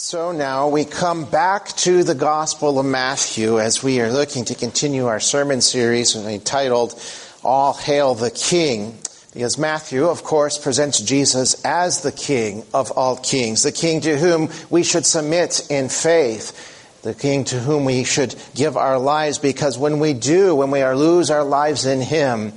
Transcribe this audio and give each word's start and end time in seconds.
So 0.00 0.30
now 0.30 0.68
we 0.68 0.84
come 0.84 1.24
back 1.24 1.70
to 1.78 2.04
the 2.04 2.14
Gospel 2.14 2.78
of 2.78 2.86
Matthew 2.86 3.58
as 3.58 3.82
we 3.82 4.00
are 4.00 4.12
looking 4.12 4.44
to 4.44 4.54
continue 4.54 5.06
our 5.06 5.18
sermon 5.18 5.60
series 5.60 6.14
entitled 6.14 6.94
All 7.42 7.72
Hail 7.72 8.14
the 8.14 8.30
King. 8.30 8.96
Because 9.34 9.58
Matthew, 9.58 10.06
of 10.06 10.22
course, 10.22 10.56
presents 10.56 11.00
Jesus 11.00 11.64
as 11.64 12.02
the 12.02 12.12
King 12.12 12.62
of 12.72 12.92
all 12.92 13.16
kings, 13.16 13.64
the 13.64 13.72
King 13.72 14.00
to 14.02 14.16
whom 14.16 14.50
we 14.70 14.84
should 14.84 15.04
submit 15.04 15.68
in 15.68 15.88
faith, 15.88 17.02
the 17.02 17.12
King 17.12 17.42
to 17.46 17.58
whom 17.58 17.84
we 17.84 18.04
should 18.04 18.36
give 18.54 18.76
our 18.76 19.00
lives, 19.00 19.38
because 19.38 19.76
when 19.76 19.98
we 19.98 20.12
do, 20.12 20.54
when 20.54 20.70
we 20.70 20.84
lose 20.84 21.28
our 21.28 21.42
lives 21.42 21.86
in 21.86 22.00
Him, 22.00 22.52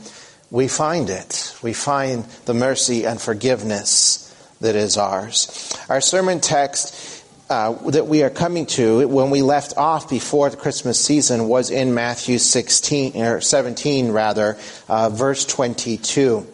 we 0.51 0.67
find 0.67 1.09
it. 1.09 1.57
We 1.63 1.73
find 1.73 2.23
the 2.45 2.53
mercy 2.53 3.05
and 3.05 3.19
forgiveness 3.19 4.27
that 4.61 4.75
is 4.75 4.95
ours. 4.95 5.75
Our 5.89 6.01
sermon 6.01 6.39
text 6.39 7.10
uh, 7.51 7.73
that 7.89 8.07
we 8.07 8.23
are 8.23 8.29
coming 8.29 8.65
to 8.65 9.05
when 9.09 9.29
we 9.29 9.41
left 9.41 9.75
off 9.75 10.09
before 10.09 10.49
the 10.49 10.55
Christmas 10.55 10.97
season 11.03 11.49
was 11.49 11.69
in 11.69 11.93
Matthew 11.93 12.37
16 12.37 13.21
or 13.21 13.41
17 13.41 14.11
rather, 14.13 14.57
uh, 14.87 15.09
verse 15.09 15.45
22. 15.45 16.47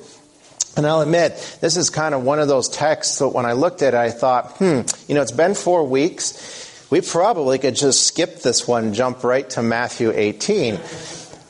And 0.76 0.88
I'll 0.88 1.02
admit, 1.02 1.58
this 1.62 1.78
is 1.78 1.92
kind 1.92 2.16
of 2.16 2.24
one 2.24 2.40
of 2.40 2.48
those 2.48 2.68
texts 2.68 3.20
that 3.20 3.30
when 3.30 3.46
I 3.46 3.54
looked 3.54 3.84
at 3.84 3.94
it, 3.94 3.98
I 3.98 4.10
thought, 4.10 4.58
hmm, 4.58 4.82
you 5.08 5.14
know, 5.14 5.22
it's 5.22 5.32
been 5.32 5.54
four 5.54 5.88
weeks. 5.88 6.88
We 6.90 7.02
probably 7.02 7.60
could 7.60 7.76
just 7.76 8.08
skip 8.08 8.42
this 8.42 8.68
one, 8.68 8.96
jump 8.96 9.24
right 9.24 9.48
to 9.52 9.62
Matthew 9.62 10.12
18. 10.12 10.80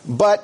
But 0.09 0.43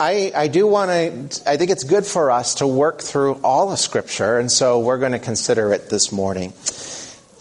I, 0.00 0.32
I 0.34 0.48
do 0.48 0.66
want 0.66 0.90
to, 0.90 1.50
I 1.50 1.58
think 1.58 1.70
it's 1.70 1.84
good 1.84 2.06
for 2.06 2.30
us 2.30 2.56
to 2.56 2.66
work 2.66 3.02
through 3.02 3.40
all 3.44 3.70
of 3.70 3.78
Scripture, 3.78 4.38
and 4.38 4.50
so 4.50 4.80
we're 4.80 4.98
going 4.98 5.12
to 5.12 5.18
consider 5.18 5.72
it 5.74 5.90
this 5.90 6.12
morning. 6.12 6.54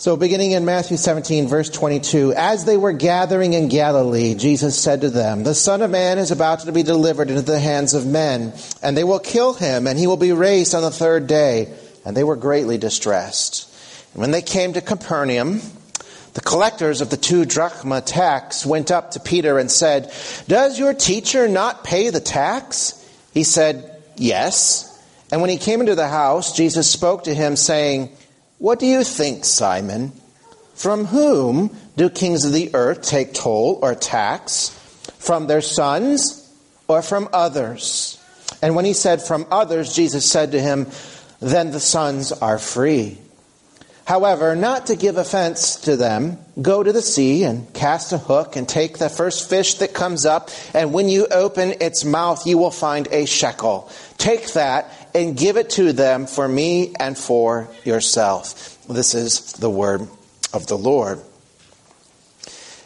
So, 0.01 0.17
beginning 0.17 0.53
in 0.53 0.65
Matthew 0.65 0.97
17, 0.97 1.47
verse 1.47 1.69
22, 1.69 2.33
as 2.33 2.65
they 2.65 2.75
were 2.75 2.91
gathering 2.91 3.53
in 3.53 3.67
Galilee, 3.67 4.33
Jesus 4.33 4.75
said 4.75 5.01
to 5.01 5.11
them, 5.11 5.43
The 5.43 5.53
Son 5.53 5.83
of 5.83 5.91
Man 5.91 6.17
is 6.17 6.31
about 6.31 6.61
to 6.61 6.71
be 6.71 6.81
delivered 6.81 7.29
into 7.29 7.43
the 7.43 7.59
hands 7.59 7.93
of 7.93 8.07
men, 8.07 8.51
and 8.81 8.97
they 8.97 9.03
will 9.03 9.19
kill 9.19 9.53
him, 9.53 9.85
and 9.85 9.99
he 9.99 10.07
will 10.07 10.17
be 10.17 10.31
raised 10.31 10.73
on 10.73 10.81
the 10.81 10.89
third 10.89 11.27
day. 11.27 11.71
And 12.03 12.17
they 12.17 12.23
were 12.23 12.35
greatly 12.35 12.79
distressed. 12.79 13.71
And 14.13 14.21
when 14.21 14.31
they 14.31 14.41
came 14.41 14.73
to 14.73 14.81
Capernaum, 14.81 15.61
the 16.33 16.41
collectors 16.41 17.01
of 17.01 17.11
the 17.11 17.15
two 17.15 17.45
drachma 17.45 18.01
tax 18.01 18.65
went 18.65 18.89
up 18.89 19.11
to 19.11 19.19
Peter 19.19 19.59
and 19.59 19.69
said, 19.69 20.11
Does 20.47 20.79
your 20.79 20.95
teacher 20.95 21.47
not 21.47 21.83
pay 21.83 22.09
the 22.09 22.19
tax? 22.19 23.07
He 23.35 23.43
said, 23.43 24.01
Yes. 24.15 24.87
And 25.31 25.41
when 25.41 25.51
he 25.51 25.57
came 25.57 25.79
into 25.79 25.93
the 25.93 26.07
house, 26.07 26.57
Jesus 26.57 26.89
spoke 26.89 27.25
to 27.25 27.35
him, 27.35 27.55
saying, 27.55 28.09
what 28.61 28.77
do 28.77 28.85
you 28.85 29.03
think, 29.03 29.43
Simon? 29.43 30.11
From 30.75 31.05
whom 31.05 31.75
do 31.97 32.11
kings 32.11 32.45
of 32.45 32.53
the 32.53 32.69
earth 32.75 33.01
take 33.01 33.33
toll 33.33 33.79
or 33.81 33.95
tax? 33.95 34.69
From 35.17 35.47
their 35.47 35.61
sons 35.61 36.47
or 36.87 37.01
from 37.01 37.27
others? 37.33 38.23
And 38.61 38.75
when 38.75 38.85
he 38.85 38.93
said 38.93 39.23
from 39.23 39.47
others, 39.49 39.95
Jesus 39.95 40.29
said 40.29 40.51
to 40.51 40.61
him, 40.61 40.85
Then 41.39 41.71
the 41.71 41.79
sons 41.79 42.31
are 42.31 42.59
free. 42.59 43.17
However, 44.05 44.55
not 44.55 44.87
to 44.87 44.95
give 44.95 45.17
offense 45.17 45.77
to 45.81 45.95
them, 45.95 46.37
go 46.61 46.83
to 46.83 46.93
the 46.93 47.01
sea 47.01 47.43
and 47.43 47.73
cast 47.73 48.13
a 48.13 48.19
hook 48.19 48.55
and 48.55 48.69
take 48.69 48.99
the 48.99 49.09
first 49.09 49.49
fish 49.49 49.75
that 49.75 49.95
comes 49.95 50.23
up, 50.23 50.51
and 50.75 50.93
when 50.93 51.09
you 51.09 51.25
open 51.31 51.73
its 51.81 52.05
mouth, 52.05 52.45
you 52.45 52.59
will 52.59 52.71
find 52.71 53.07
a 53.11 53.25
shekel. 53.25 53.89
Take 54.17 54.53
that 54.53 54.91
and 55.13 55.37
give 55.37 55.57
it 55.57 55.71
to 55.71 55.93
them 55.93 56.25
for 56.25 56.47
me 56.47 56.93
and 56.99 57.17
for 57.17 57.67
yourself. 57.83 58.77
This 58.87 59.13
is 59.13 59.53
the 59.53 59.69
word 59.69 60.07
of 60.53 60.67
the 60.67 60.77
Lord. 60.77 61.21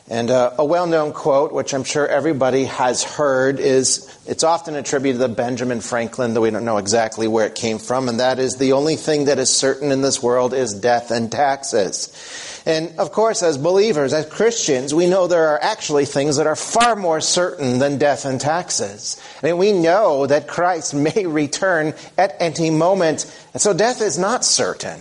And 0.08 0.30
uh, 0.30 0.52
a 0.60 0.66
well 0.66 0.86
known 0.86 1.14
quote, 1.14 1.52
which 1.52 1.74
I'm 1.74 1.84
sure 1.84 2.08
everybody 2.08 2.66
has 2.66 3.04
heard, 3.04 3.60
is 3.60 4.08
it's 4.28 4.44
often 4.44 4.76
attributed 4.76 5.20
to 5.22 5.28
Benjamin 5.28 5.82
Franklin, 5.82 6.36
though 6.36 6.42
we 6.42 6.52
don't 6.52 6.64
know 6.64 6.78
exactly 6.78 7.28
where 7.28 7.48
it 7.48 7.56
came 7.56 7.80
from, 7.80 8.08
and 8.08 8.20
that 8.20 8.38
is 8.38 8.58
the 8.58 8.74
only 8.74 8.98
thing 8.98 9.26
that 9.26 9.40
is 9.40 9.50
certain 9.50 9.92
in 9.92 10.04
this 10.04 10.22
world 10.22 10.54
is 10.54 10.76
death 10.76 11.10
and 11.10 11.32
taxes. 11.32 12.62
And 12.68 13.00
of 13.00 13.12
course, 13.12 13.42
as 13.42 13.58
believers, 13.58 14.14
as 14.14 14.28
Christians, 14.28 14.94
we 14.94 15.08
know 15.08 15.26
there 15.26 15.48
are 15.50 15.62
actually 15.62 16.06
things 16.06 16.38
that 16.38 16.46
are 16.46 16.56
far 16.56 16.96
more 16.96 17.20
certain 17.20 17.80
than 17.80 17.98
death 17.98 18.26
and 18.26 18.40
taxes. 18.40 19.20
I 19.42 19.48
mean, 19.48 19.58
we 19.58 19.72
know 19.72 20.28
that 20.28 20.48
Christ 20.48 20.94
may 20.94 21.26
return 21.26 21.96
at 22.16 22.36
any 22.40 22.70
moment, 22.70 23.26
and 23.54 23.62
so 23.62 23.74
death 23.74 24.02
is 24.02 24.20
not 24.20 24.46
certain. 24.46 25.00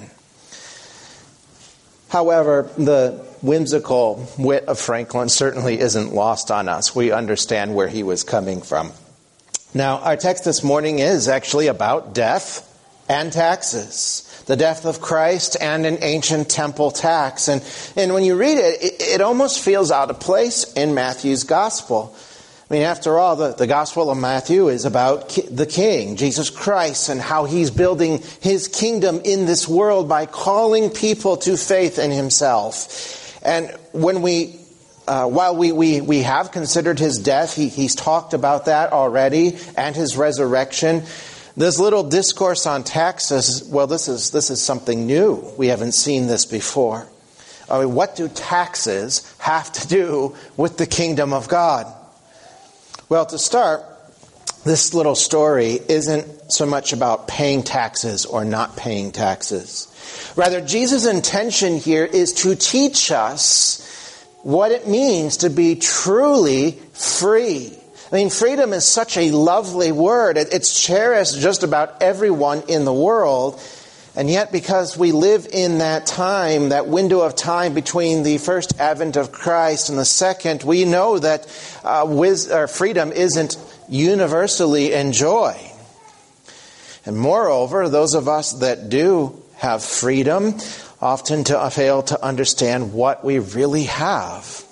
However, 2.15 2.71
the 2.79 3.11
whimsical 3.43 4.25
wit 4.39 4.67
of 4.67 4.79
Franklin 4.79 5.29
certainly 5.29 5.81
isn't 5.81 6.15
lost 6.15 6.53
on 6.53 6.69
us. 6.69 6.95
We 6.95 7.11
understand 7.11 7.75
where 7.75 7.89
he 7.89 8.05
was 8.05 8.23
coming 8.23 8.63
from. 8.63 8.93
Now, 9.75 9.99
our 9.99 10.17
text 10.17 10.45
this 10.45 10.63
morning 10.63 11.01
is 11.01 11.27
actually 11.27 11.67
about 11.67 12.15
death 12.15 12.71
and 13.09 13.33
taxes 13.33 14.31
the 14.47 14.57
death 14.57 14.85
of 14.85 15.01
Christ 15.01 15.57
and 15.61 15.87
an 15.87 15.99
ancient 16.03 16.49
temple 16.49 16.93
tax. 16.93 17.49
And, 17.49 17.65
and 17.97 18.15
when 18.15 18.23
you 18.23 18.37
read 18.37 18.59
it, 18.59 18.83
it, 18.83 19.03
it 19.03 19.21
almost 19.21 19.65
feels 19.65 19.91
out 19.91 20.11
of 20.11 20.21
place 20.21 20.73
in 20.75 20.95
Matthew's 20.95 21.43
gospel. 21.43 22.15
I 22.75 22.77
mean, 22.77 22.87
after 22.87 23.21
all, 23.21 23.37
the, 23.37 23.53
the 23.53 23.69
Gospel 23.69 24.11
of 24.11 24.19
Matthew 24.19 24.67
is 24.67 24.85
about 24.85 25.29
ki- 25.29 25.43
the 25.43 25.65
King, 25.65 26.17
Jesus 26.17 26.51
Christ, 26.51 27.09
and 27.09 27.21
how 27.21 27.45
he's 27.45 27.71
building 27.71 28.21
his 28.41 28.67
kingdom 28.67 29.21
in 29.25 29.47
this 29.47 29.69
world 29.69 30.09
by 30.09 30.27
calling 30.27 30.91
people 30.91 31.37
to 31.37 31.57
faith 31.57 32.01
in 32.01 32.11
himself. 32.11 33.39
And 33.45 33.71
when 33.93 34.23
we, 34.23 34.59
uh, 35.07 35.29
while 35.29 35.57
we, 35.57 35.71
we, 35.71 36.01
we 36.01 36.23
have 36.23 36.51
considered 36.51 36.99
his 36.99 37.17
death, 37.17 37.55
he, 37.55 37.69
he's 37.69 37.95
talked 37.95 38.35
about 38.35 38.65
that 38.65 38.93
already, 38.93 39.57
and 39.77 39.95
his 39.95 40.17
resurrection. 40.17 41.05
This 41.57 41.79
little 41.79 42.03
discourse 42.03 42.67
on 42.67 42.83
taxes, 42.83 43.63
well, 43.73 43.87
this 43.87 44.09
is, 44.09 44.33
this 44.33 44.51
is 44.51 44.61
something 44.61 45.07
new. 45.07 45.49
We 45.57 45.69
haven't 45.69 45.93
seen 45.93 46.27
this 46.27 46.45
before. 46.45 47.07
I 47.71 47.79
mean, 47.79 47.95
what 47.95 48.17
do 48.17 48.27
taxes 48.27 49.33
have 49.39 49.73
to 49.75 49.87
do 49.87 50.35
with 50.57 50.77
the 50.77 50.87
kingdom 50.87 51.33
of 51.33 51.47
God? 51.47 51.87
Well, 53.15 53.27
to 53.27 53.39
start, 53.39 53.85
this 54.65 54.93
little 54.93 55.15
story 55.15 55.79
isn't 55.89 56.51
so 56.51 56.67
much 56.67 56.93
about 56.93 57.29
paying 57.29 57.63
taxes 57.63 58.27
or 58.27 58.45
not 58.45 58.77
paying 58.77 59.13
taxes. 59.13 59.87
Rather, 60.35 60.61
Jesus' 60.61 61.07
intention 61.07 61.77
here 61.77 62.05
is 62.05 62.33
to 62.43 62.57
teach 62.57 63.13
us 63.13 64.27
what 64.43 64.73
it 64.73 64.89
means 64.89 65.37
to 65.37 65.49
be 65.49 65.77
truly 65.77 66.73
free. 66.93 67.79
I 68.11 68.17
mean, 68.17 68.31
freedom 68.31 68.73
is 68.73 68.85
such 68.85 69.17
a 69.17 69.31
lovely 69.31 69.93
word. 69.93 70.37
It's 70.37 70.83
cherished 70.83 71.39
just 71.39 71.63
about 71.63 72.03
everyone 72.03 72.65
in 72.67 72.85
the 72.85 72.93
world. 72.93 73.61
And 74.17 74.31
yet, 74.31 74.53
because 74.53 74.97
we 74.97 75.11
live 75.11 75.49
in 75.51 75.79
that 75.79 76.07
time, 76.07 76.69
that 76.69 76.87
window 76.87 77.21
of 77.21 77.35
time 77.35 77.75
between 77.75 78.23
the 78.23 78.39
first 78.39 78.79
advent 78.79 79.17
of 79.17 79.33
Christ 79.33 79.89
and 79.89 79.99
the 79.99 80.05
second, 80.05 80.63
we 80.63 80.85
know 80.85 81.19
that 81.19 81.47
uh, 81.83 82.05
uh 82.05 82.67
freedom 82.69 83.11
isn't 83.11 83.57
universally 83.89 84.93
enjoyed. 84.93 85.57
And 87.05 87.19
moreover, 87.19 87.89
those 87.89 88.15
of 88.15 88.29
us 88.29 88.53
that 88.61 88.89
do 88.89 89.43
have 89.57 89.85
freedom 89.85 90.59
often 91.01 91.45
to 91.45 91.71
fail 91.71 92.03
to 92.03 92.25
understand 92.25 92.93
what 92.93 93.25
we 93.25 93.39
really 93.39 93.85
have. 93.85 94.64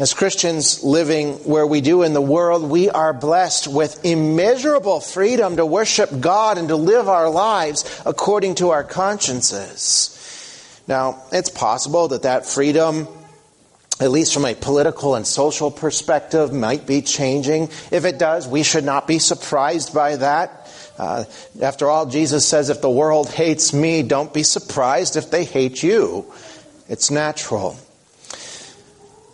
As 0.00 0.14
Christians 0.14 0.82
living 0.82 1.34
where 1.44 1.66
we 1.66 1.82
do 1.82 2.04
in 2.04 2.14
the 2.14 2.22
world, 2.22 2.62
we 2.70 2.88
are 2.88 3.12
blessed 3.12 3.68
with 3.68 4.02
immeasurable 4.02 4.98
freedom 4.98 5.56
to 5.56 5.66
worship 5.66 6.20
God 6.20 6.56
and 6.56 6.68
to 6.68 6.76
live 6.76 7.06
our 7.06 7.28
lives 7.28 7.84
according 8.06 8.54
to 8.56 8.70
our 8.70 8.82
consciences. 8.82 10.16
Now, 10.88 11.22
it's 11.32 11.50
possible 11.50 12.08
that 12.08 12.22
that 12.22 12.46
freedom, 12.46 13.08
at 14.00 14.10
least 14.10 14.32
from 14.32 14.46
a 14.46 14.54
political 14.54 15.16
and 15.16 15.26
social 15.26 15.70
perspective, 15.70 16.50
might 16.50 16.86
be 16.86 17.02
changing. 17.02 17.64
If 17.90 18.06
it 18.06 18.18
does, 18.18 18.48
we 18.48 18.62
should 18.62 18.84
not 18.84 19.06
be 19.06 19.18
surprised 19.18 19.92
by 19.92 20.16
that. 20.16 20.66
Uh, 20.96 21.24
after 21.60 21.90
all, 21.90 22.06
Jesus 22.06 22.48
says, 22.48 22.70
if 22.70 22.80
the 22.80 22.88
world 22.88 23.28
hates 23.28 23.74
me, 23.74 24.02
don't 24.02 24.32
be 24.32 24.44
surprised 24.44 25.16
if 25.16 25.30
they 25.30 25.44
hate 25.44 25.82
you. 25.82 26.24
It's 26.88 27.10
natural. 27.10 27.76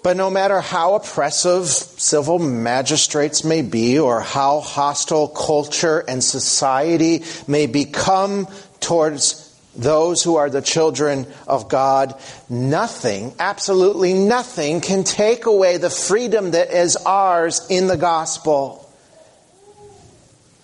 But 0.06 0.16
no 0.16 0.30
matter 0.30 0.60
how 0.60 0.94
oppressive 0.94 1.66
civil 1.66 2.38
magistrates 2.38 3.42
may 3.42 3.62
be, 3.62 3.98
or 3.98 4.20
how 4.20 4.60
hostile 4.60 5.26
culture 5.26 5.98
and 5.98 6.22
society 6.22 7.24
may 7.48 7.66
become 7.66 8.46
towards 8.78 9.52
those 9.74 10.22
who 10.22 10.36
are 10.36 10.48
the 10.48 10.62
children 10.62 11.26
of 11.48 11.68
God, 11.68 12.14
nothing, 12.48 13.34
absolutely 13.40 14.14
nothing, 14.14 14.80
can 14.80 15.02
take 15.02 15.46
away 15.46 15.76
the 15.76 15.90
freedom 15.90 16.52
that 16.52 16.70
is 16.70 16.94
ours 16.94 17.66
in 17.68 17.88
the 17.88 17.96
gospel. 17.96 18.85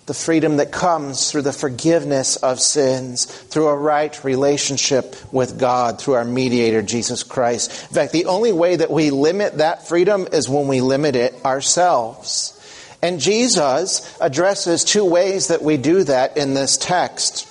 The 0.05 0.13
freedom 0.13 0.57
that 0.57 0.71
comes 0.71 1.31
through 1.31 1.43
the 1.43 1.53
forgiveness 1.53 2.35
of 2.37 2.59
sins, 2.59 3.25
through 3.25 3.67
a 3.67 3.77
right 3.77 4.23
relationship 4.23 5.15
with 5.31 5.57
God, 5.57 5.99
through 5.99 6.15
our 6.15 6.25
mediator, 6.25 6.81
Jesus 6.81 7.23
Christ. 7.23 7.69
In 7.89 7.95
fact, 7.95 8.11
the 8.11 8.25
only 8.25 8.51
way 8.51 8.75
that 8.75 8.91
we 8.91 9.11
limit 9.11 9.59
that 9.59 9.87
freedom 9.87 10.27
is 10.33 10.49
when 10.49 10.67
we 10.67 10.81
limit 10.81 11.15
it 11.15 11.33
ourselves. 11.45 12.59
And 13.01 13.19
Jesus 13.19 14.17
addresses 14.19 14.83
two 14.83 15.05
ways 15.05 15.47
that 15.47 15.61
we 15.61 15.77
do 15.77 16.03
that 16.03 16.37
in 16.37 16.53
this 16.53 16.77
text. 16.77 17.47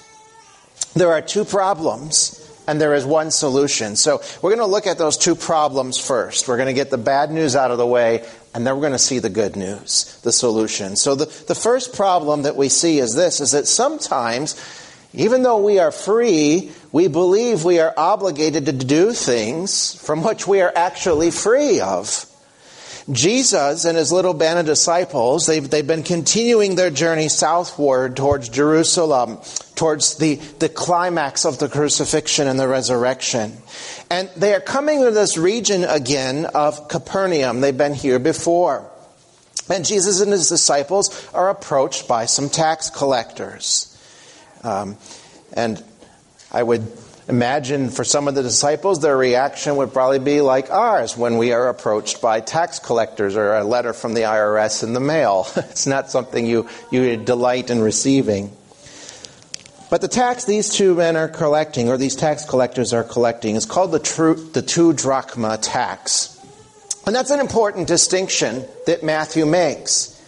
There 0.95 1.13
are 1.13 1.23
two 1.23 1.45
problems 1.45 2.39
and 2.67 2.81
there 2.81 2.95
is 2.95 3.05
one 3.05 3.31
solution. 3.31 3.97
So 3.97 4.23
we're 4.41 4.51
going 4.51 4.59
to 4.59 4.67
look 4.67 4.87
at 4.87 4.99
those 4.99 5.17
two 5.17 5.35
problems 5.35 5.99
first. 5.99 6.49
We're 6.49 6.57
going 6.57 6.69
to 6.69 6.75
get 6.75 6.91
the 6.91 6.99
bad 6.99 7.31
news 7.31 7.57
out 7.57 7.71
of 7.71 7.79
the 7.79 7.87
way, 7.87 8.27
and 8.55 8.67
then 8.67 8.75
we're 8.75 8.83
going 8.83 8.93
to 8.93 8.99
see 8.99 9.19
the 9.19 9.31
good 9.31 9.57
news, 9.57 10.19
the 10.23 10.33
solution. 10.33 10.97
So 10.97 11.15
the, 11.15 11.27
the 11.47 11.55
first 11.55 11.95
problem 11.95 12.43
that 12.43 12.57
we 12.57 12.69
see 12.69 12.99
is 12.99 13.15
this, 13.15 13.41
is 13.41 13.53
that 13.53 13.67
sometimes, 13.67 14.61
even 15.15 15.43
though 15.43 15.59
we 15.65 15.79
are 15.79 15.91
free, 15.91 16.71
we 16.93 17.09
believe 17.09 17.65
we 17.65 17.81
are 17.81 17.95
obligated 17.97 18.67
to 18.67 18.73
do 18.73 19.13
things 19.13 19.95
from 19.95 20.23
which 20.23 20.47
we 20.47 20.61
are 20.61 20.73
actually 20.75 21.31
free 21.31 21.81
of. 21.81 22.27
Jesus 23.11 23.85
and 23.85 23.99
his 23.99 24.13
little 24.13 24.35
band 24.35 24.61
of 24.61 24.67
disciples, 24.67 25.47
they've, 25.47 25.69
they've 25.69 25.87
been 25.87 26.05
continuing 26.05 26.77
their 26.77 26.91
journey 26.91 27.29
southward 27.29 28.17
towards 28.17 28.49
Jerusalem, 28.49 29.39
towards 29.83 30.15
the, 30.15 30.37
the 30.61 30.69
climax 30.69 31.45
of 31.45 31.59
the 31.59 31.69
crucifixion 31.69 32.47
and 32.47 32.57
the 32.57 32.69
resurrection. 32.69 33.53
And 34.11 34.31
they 34.37 34.55
are 34.55 34.61
coming 34.61 35.01
to 35.01 35.11
this 35.11 35.37
region 35.37 35.83
again 35.83 36.47
of 36.47 36.87
Capernaum. 36.87 37.61
They've 37.61 37.77
been 37.77 37.95
here 37.95 38.21
before. 38.21 38.89
And 39.69 39.85
Jesus 39.85 40.21
and 40.21 40.31
his 40.31 40.49
disciples 40.49 41.29
are 41.35 41.51
approached 41.51 42.07
by 42.07 42.27
some 42.27 42.49
tax 42.49 42.91
collectors. 42.91 43.89
Um, 44.63 44.99
and 45.53 45.83
I 46.53 46.63
would 46.63 46.87
Imagine 47.29 47.89
for 47.89 48.03
some 48.03 48.27
of 48.27 48.35
the 48.35 48.43
disciples, 48.43 49.01
their 49.01 49.17
reaction 49.17 49.77
would 49.77 49.93
probably 49.93 50.19
be 50.19 50.41
like 50.41 50.71
ours 50.71 51.17
when 51.17 51.39
we 51.39 51.53
are 51.53 51.69
approached 51.69 52.21
by 52.21 52.41
tax 52.41 52.81
collectors 52.81 53.37
or 53.37 53.55
a 53.55 53.65
letter 53.65 53.93
from 53.93 54.15
the 54.15 54.23
IRS 54.23 54.83
in 54.83 54.93
the 54.93 55.01
mail. 55.01 55.47
it's 55.57 55.87
not 55.87 56.11
something 56.11 56.45
you, 56.45 56.69
you 56.91 57.17
delight 57.17 57.71
in 57.71 57.81
receiving. 57.81 58.51
But 59.93 60.01
the 60.01 60.09
tax 60.09 60.47
these 60.47 60.71
two 60.71 60.95
men 60.95 61.19
are 61.19 61.29
collecting, 61.29 61.91
or 61.91 61.99
these 61.99 62.17
tax 62.17 62.47
collectors 62.47 62.95
are 62.95 63.05
collecting, 63.05 63.57
is 63.57 63.67
called 63.67 63.93
the, 63.93 64.49
the 64.55 64.63
two 64.63 64.95
drachma 64.95 65.59
tax. 65.59 66.41
And 67.05 67.15
that's 67.15 67.31
an 67.31 67.41
important 67.41 67.89
distinction 67.89 68.65
that 68.87 69.03
Matthew 69.03 69.45
makes. 69.45 70.19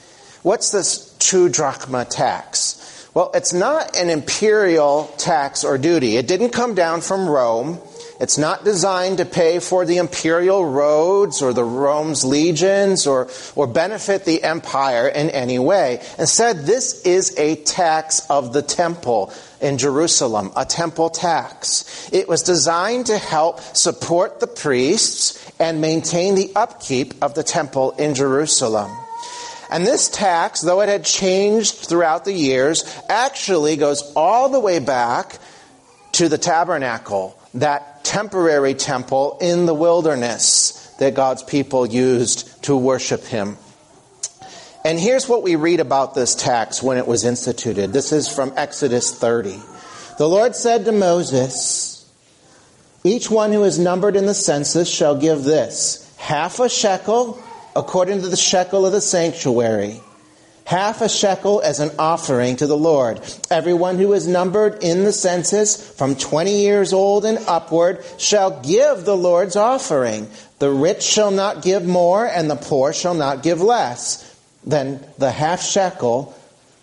What's 0.43 0.71
this 0.71 1.17
two 1.19 1.49
drachma 1.49 2.05
tax? 2.05 3.09
Well, 3.15 3.31
it's 3.33 3.55
not 3.55 3.97
an 3.97 4.11
imperial 4.11 5.07
tax 5.17 5.65
or 5.65 5.79
duty. 5.79 6.19
It 6.19 6.29
didn't 6.29 6.51
come 6.51 6.75
down 6.75 7.01
from 7.01 7.27
Rome. 7.27 7.79
It's 8.21 8.39
not 8.39 8.65
designed 8.65 9.19
to 9.19 9.25
pay 9.25 9.59
for 9.59 9.85
the 9.85 9.97
imperial 9.97 10.65
roads 10.65 11.43
or 11.43 11.53
the 11.53 11.65
Rome's 11.65 12.25
legions 12.25 13.07
or, 13.07 13.29
or 13.57 13.67
benefit 13.67 14.25
the 14.25 14.43
empire 14.43 15.09
in 15.09 15.31
any 15.31 15.59
way. 15.59 16.01
Instead, 16.19 16.61
this 16.61 17.03
is 17.03 17.39
a 17.39 17.57
tax 17.57 18.29
of 18.31 18.53
the 18.53 18.63
temple 18.63 19.33
in 19.65 19.79
Jerusalem, 19.79 20.53
a 20.55 20.67
temple 20.67 21.09
tax. 21.09 22.11
It 22.13 22.29
was 22.29 22.43
designed 22.43 23.07
to 23.07 23.17
help 23.17 23.61
support 23.61 24.39
the 24.39 24.47
priests 24.47 25.51
and 25.59 25.81
maintain 25.81 26.35
the 26.35 26.53
upkeep 26.55 27.15
of 27.23 27.35
the 27.35 27.43
temple 27.43 27.93
in 27.93 28.15
Jerusalem. 28.15 28.95
And 29.71 29.87
this 29.87 30.11
tax, 30.11 30.61
though 30.61 30.83
it 30.83 30.91
had 30.91 31.05
changed 31.05 31.77
throughout 31.77 32.27
the 32.27 32.33
years, 32.35 32.85
actually 33.09 33.77
goes 33.77 34.03
all 34.15 34.51
the 34.51 34.61
way 34.61 34.81
back 34.81 35.39
to 36.13 36.29
the 36.29 36.39
tabernacle, 36.39 37.37
that 37.55 38.05
temporary 38.05 38.75
temple 38.75 39.39
in 39.41 39.65
the 39.65 39.75
wilderness 39.75 40.95
that 40.99 41.15
God's 41.15 41.43
people 41.43 41.87
used 41.87 42.63
to 42.65 42.77
worship 42.77 43.25
Him. 43.25 43.57
And 44.87 45.01
here's 45.01 45.27
what 45.27 45.43
we 45.43 45.57
read 45.57 45.81
about 45.81 46.15
this 46.15 46.35
tax 46.35 46.83
when 46.83 46.99
it 46.99 47.07
was 47.07 47.25
instituted. 47.25 47.95
This 47.95 48.13
is 48.13 48.29
from 48.29 48.53
Exodus 48.55 49.19
30. 49.19 49.59
The 50.19 50.29
Lord 50.29 50.55
said 50.55 50.85
to 50.85 50.93
Moses, 50.93 52.07
Each 53.03 53.31
one 53.31 53.51
who 53.51 53.65
is 53.65 53.79
numbered 53.79 54.15
in 54.15 54.27
the 54.27 54.35
census 54.35 54.87
shall 54.87 55.17
give 55.17 55.43
this 55.43 56.15
half 56.19 56.61
a 56.61 56.69
shekel 56.69 57.43
according 57.75 58.21
to 58.21 58.29
the 58.29 58.37
shekel 58.37 58.85
of 58.85 58.93
the 58.93 59.01
sanctuary, 59.01 60.03
half 60.67 61.01
a 61.01 61.09
shekel 61.09 61.63
as 61.63 61.81
an 61.81 61.91
offering 61.99 62.57
to 62.57 62.67
the 62.67 62.77
Lord. 62.77 63.23
Everyone 63.51 63.97
who 63.97 64.13
is 64.13 64.29
numbered 64.29 64.85
in 64.85 65.05
the 65.05 65.13
census 65.13 65.93
from 65.97 66.15
20 66.15 66.61
years 66.61 66.93
old 66.93 67.25
and 67.25 67.39
upward 67.49 68.05
shall 68.19 68.61
give 68.61 69.07
the 69.07 69.17
Lord's 69.17 69.57
offering. 69.57 70.29
The 70.59 70.71
rich 70.71 71.03
shall 71.03 71.31
not 71.31 71.63
give 71.63 71.87
more, 71.87 72.27
and 72.27 72.51
the 72.51 72.57
poor 72.57 72.93
shall 72.93 73.15
not 73.15 73.43
give 73.43 73.63
less 73.63 74.24
than 74.67 75.05
the 75.19 75.31
half 75.31 75.63
shekel 75.63 76.35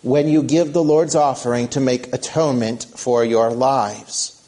when 0.02 0.28
you 0.28 0.42
give 0.42 0.72
the 0.72 0.82
Lord's 0.82 1.14
offering 1.14 1.68
to 1.68 1.80
make 1.80 2.12
atonement 2.12 2.86
for 2.96 3.24
your 3.24 3.50
lives. 3.50 4.38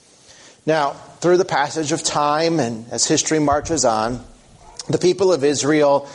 Now, 0.66 0.90
through 1.20 1.36
the 1.36 1.44
passage 1.44 1.92
of 1.92 2.02
time 2.02 2.58
and 2.58 2.86
as 2.90 3.06
history 3.06 3.38
marches 3.38 3.84
on, 3.84 4.24
the 4.88 4.98
people 4.98 5.32
of 5.32 5.44
Israel 5.44 6.08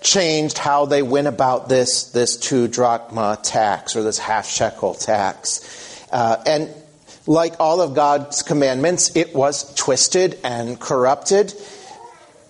changed 0.00 0.58
how 0.58 0.86
they 0.86 1.02
went 1.02 1.28
about 1.28 1.68
this, 1.68 2.04
this 2.10 2.36
two 2.36 2.68
drachma 2.68 3.38
tax 3.42 3.96
or 3.96 4.02
this 4.02 4.18
half 4.18 4.46
shekel 4.46 4.94
tax. 4.94 6.06
Uh, 6.10 6.42
and 6.44 6.68
like 7.26 7.54
all 7.60 7.80
of 7.80 7.94
God's 7.94 8.42
commandments, 8.42 9.16
it 9.16 9.34
was 9.34 9.72
twisted 9.74 10.38
and 10.44 10.78
corrupted. 10.78 11.54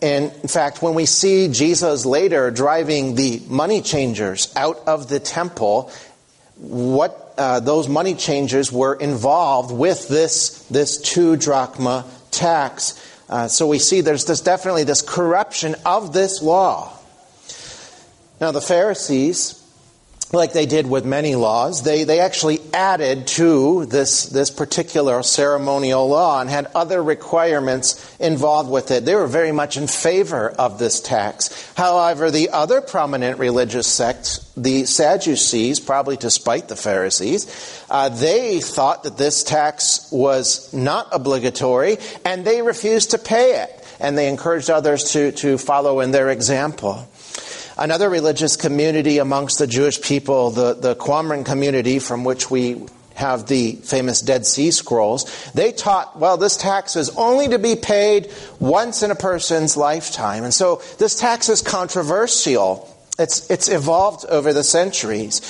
And 0.02 0.32
in 0.42 0.48
fact, 0.48 0.82
when 0.82 0.94
we 0.94 1.06
see 1.06 1.46
Jesus 1.46 2.04
later 2.04 2.50
driving 2.50 3.14
the 3.14 3.40
money 3.46 3.80
changers 3.80 4.52
out 4.56 4.78
of 4.88 5.08
the 5.08 5.20
temple, 5.20 5.92
what 6.56 7.34
uh, 7.38 7.60
those 7.60 7.88
money 7.88 8.14
changers 8.14 8.72
were 8.72 8.94
involved 8.94 9.72
with 9.72 10.08
this, 10.08 10.64
this 10.64 11.00
two 11.00 11.36
drachma 11.36 12.04
tax. 12.32 13.00
Uh, 13.28 13.46
so 13.46 13.68
we 13.68 13.78
see 13.78 14.00
there's 14.00 14.24
this, 14.24 14.40
definitely 14.40 14.82
this 14.82 15.02
corruption 15.02 15.76
of 15.86 16.12
this 16.12 16.42
law. 16.42 16.92
Now, 18.40 18.50
the 18.50 18.60
Pharisees, 18.60 19.61
like 20.32 20.54
they 20.54 20.66
did 20.66 20.88
with 20.88 21.04
many 21.04 21.34
laws, 21.34 21.82
they, 21.82 22.04
they 22.04 22.20
actually 22.20 22.58
added 22.72 23.26
to 23.26 23.84
this, 23.86 24.24
this 24.26 24.50
particular 24.50 25.22
ceremonial 25.22 26.08
law 26.08 26.40
and 26.40 26.48
had 26.48 26.68
other 26.74 27.02
requirements 27.02 28.16
involved 28.18 28.70
with 28.70 28.90
it. 28.90 29.04
They 29.04 29.14
were 29.14 29.26
very 29.26 29.52
much 29.52 29.76
in 29.76 29.86
favor 29.86 30.48
of 30.50 30.78
this 30.78 31.00
tax. 31.00 31.72
However, 31.76 32.30
the 32.30 32.50
other 32.50 32.80
prominent 32.80 33.38
religious 33.38 33.86
sects, 33.86 34.50
the 34.56 34.86
Sadducees, 34.86 35.80
probably 35.80 36.16
to 36.18 36.30
spite 36.30 36.68
the 36.68 36.76
Pharisees, 36.76 37.84
uh, 37.90 38.08
they 38.08 38.60
thought 38.60 39.02
that 39.02 39.18
this 39.18 39.44
tax 39.44 40.08
was 40.10 40.72
not 40.72 41.08
obligatory 41.12 41.98
and 42.24 42.44
they 42.44 42.62
refused 42.62 43.10
to 43.10 43.18
pay 43.18 43.62
it. 43.62 43.78
And 44.00 44.18
they 44.18 44.28
encouraged 44.28 44.70
others 44.70 45.12
to, 45.12 45.30
to 45.32 45.58
follow 45.58 46.00
in 46.00 46.10
their 46.10 46.30
example. 46.30 47.06
Another 47.78 48.10
religious 48.10 48.56
community 48.56 49.18
amongst 49.18 49.58
the 49.58 49.66
Jewish 49.66 50.00
people, 50.00 50.50
the, 50.50 50.74
the 50.74 50.94
Qumran 50.96 51.44
community 51.44 51.98
from 51.98 52.24
which 52.24 52.50
we 52.50 52.86
have 53.14 53.46
the 53.46 53.72
famous 53.72 54.20
Dead 54.20 54.46
Sea 54.46 54.70
Scrolls, 54.70 55.50
they 55.52 55.72
taught, 55.72 56.18
well, 56.18 56.36
this 56.36 56.56
tax 56.56 56.96
is 56.96 57.10
only 57.10 57.48
to 57.48 57.58
be 57.58 57.76
paid 57.76 58.30
once 58.58 59.02
in 59.02 59.10
a 59.10 59.14
person's 59.14 59.76
lifetime. 59.76 60.44
And 60.44 60.54
so 60.54 60.82
this 60.98 61.18
tax 61.18 61.48
is 61.48 61.62
controversial. 61.62 62.88
It's, 63.18 63.50
it's 63.50 63.68
evolved 63.68 64.24
over 64.26 64.52
the 64.52 64.64
centuries. 64.64 65.40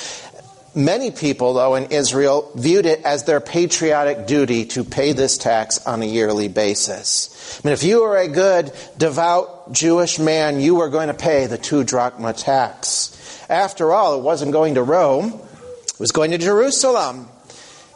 Many 0.75 1.11
people, 1.11 1.53
though, 1.53 1.75
in 1.75 1.93
Israel 1.93 2.51
viewed 2.55 2.87
it 2.87 3.03
as 3.05 3.25
their 3.25 3.41
patriotic 3.41 4.27
duty 4.27 4.65
to 4.67 4.85
pay 4.85 5.13
this 5.13 5.37
tax 5.37 5.87
on 5.87 6.03
a 6.03 6.07
yearly 6.07 6.49
basis. 6.49 7.61
I 7.63 7.69
mean, 7.69 7.75
if 7.75 7.83
you 7.83 8.01
were 8.01 8.17
a 8.17 8.27
good, 8.27 8.73
devout 8.97 9.62
Jewish 9.73 10.19
man, 10.19 10.61
you 10.61 10.75
were 10.75 10.89
going 10.89 11.09
to 11.09 11.15
pay 11.15 11.47
the 11.47 11.59
two 11.59 11.85
drachma 11.85 12.33
tax. 12.33 13.45
After 13.49 13.93
all, 13.93 14.19
it 14.19 14.23
wasn't 14.23 14.53
going 14.53 14.75
to 14.75 14.83
Rome, 14.83 15.33
it 15.33 16.01
was 16.01 16.13
going 16.13 16.31
to 16.31 16.39
Jerusalem. 16.39 17.29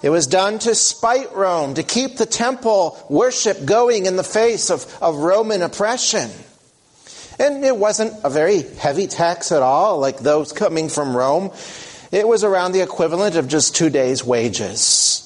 It 0.03 0.11
was 0.11 0.27
done 0.27 0.59
to 0.61 0.75
spite 0.75 1.35
Rome, 1.35 1.75
to 1.75 1.83
keep 1.83 2.17
the 2.17 2.27
temple 2.27 2.99
worship 3.09 3.65
going 3.65 4.07
in 4.07 4.17
the 4.17 4.23
face 4.23 4.71
of, 4.71 4.87
of 5.01 5.17
Roman 5.17 5.63
oppression. 5.63 6.31
And 7.39 7.65
it 7.65 7.77
wasn't 7.77 8.13
a 8.23 8.31
very 8.31 8.63
heavy 8.63 9.07
tax 9.07 9.53
at 9.53 9.63
all, 9.63 9.99
like 9.99 10.19
those 10.19 10.53
coming 10.53 10.89
from 10.89 11.17
Rome. 11.17 11.51
It 12.13 12.29
was 12.29 12.45
around 12.45 12.73
the 12.73 12.83
equivalent 12.83 13.37
of 13.37 13.49
just 13.49 13.75
two 13.75 13.91
days' 13.91 14.23
wages. 14.23 15.26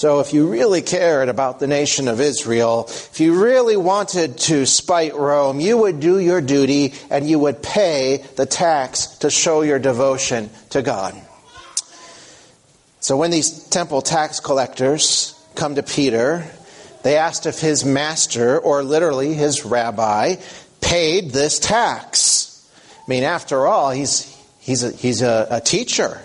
So 0.00 0.20
if 0.20 0.32
you 0.32 0.46
really 0.46 0.80
cared 0.80 1.28
about 1.28 1.60
the 1.60 1.66
nation 1.66 2.08
of 2.08 2.22
Israel, 2.22 2.86
if 2.88 3.20
you 3.20 3.38
really 3.44 3.76
wanted 3.76 4.38
to 4.38 4.64
spite 4.64 5.14
Rome, 5.14 5.60
you 5.60 5.76
would 5.76 6.00
do 6.00 6.18
your 6.18 6.40
duty 6.40 6.94
and 7.10 7.28
you 7.28 7.38
would 7.38 7.62
pay 7.62 8.24
the 8.36 8.46
tax 8.46 9.18
to 9.18 9.28
show 9.28 9.60
your 9.60 9.78
devotion 9.78 10.48
to 10.70 10.80
God. 10.80 11.20
So 13.00 13.18
when 13.18 13.30
these 13.30 13.68
temple 13.68 14.00
tax 14.00 14.40
collectors 14.40 15.34
come 15.54 15.74
to 15.74 15.82
Peter, 15.82 16.46
they 17.02 17.18
asked 17.18 17.44
if 17.44 17.60
his 17.60 17.84
master, 17.84 18.58
or 18.58 18.82
literally 18.82 19.34
his 19.34 19.66
rabbi, 19.66 20.36
paid 20.80 21.32
this 21.32 21.58
tax. 21.58 22.66
I 22.96 23.04
mean, 23.06 23.22
after 23.22 23.66
all, 23.66 23.90
he's, 23.90 24.34
he's, 24.60 24.82
a, 24.82 24.92
he's 24.92 25.20
a, 25.20 25.46
a 25.50 25.60
teacher 25.60 26.22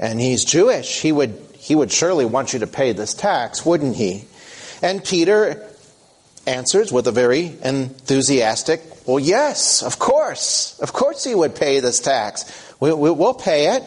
and 0.00 0.20
he's 0.20 0.44
Jewish. 0.44 1.00
He 1.00 1.12
would 1.12 1.53
he 1.64 1.74
would 1.74 1.90
surely 1.90 2.26
want 2.26 2.52
you 2.52 2.58
to 2.58 2.66
pay 2.66 2.92
this 2.92 3.14
tax, 3.14 3.64
wouldn't 3.64 3.96
he? 3.96 4.26
And 4.82 5.02
Peter 5.02 5.66
answers 6.46 6.92
with 6.92 7.06
a 7.06 7.10
very 7.10 7.56
enthusiastic, 7.64 8.82
well, 9.06 9.18
yes, 9.18 9.82
of 9.82 9.98
course. 9.98 10.78
Of 10.80 10.92
course 10.92 11.24
he 11.24 11.34
would 11.34 11.54
pay 11.56 11.80
this 11.80 12.00
tax. 12.00 12.44
We, 12.80 12.92
we, 12.92 13.10
we'll 13.10 13.32
pay 13.32 13.76
it. 13.76 13.82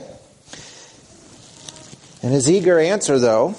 And 2.24 2.34
his 2.34 2.50
eager 2.50 2.80
answer, 2.80 3.20
though, 3.20 3.54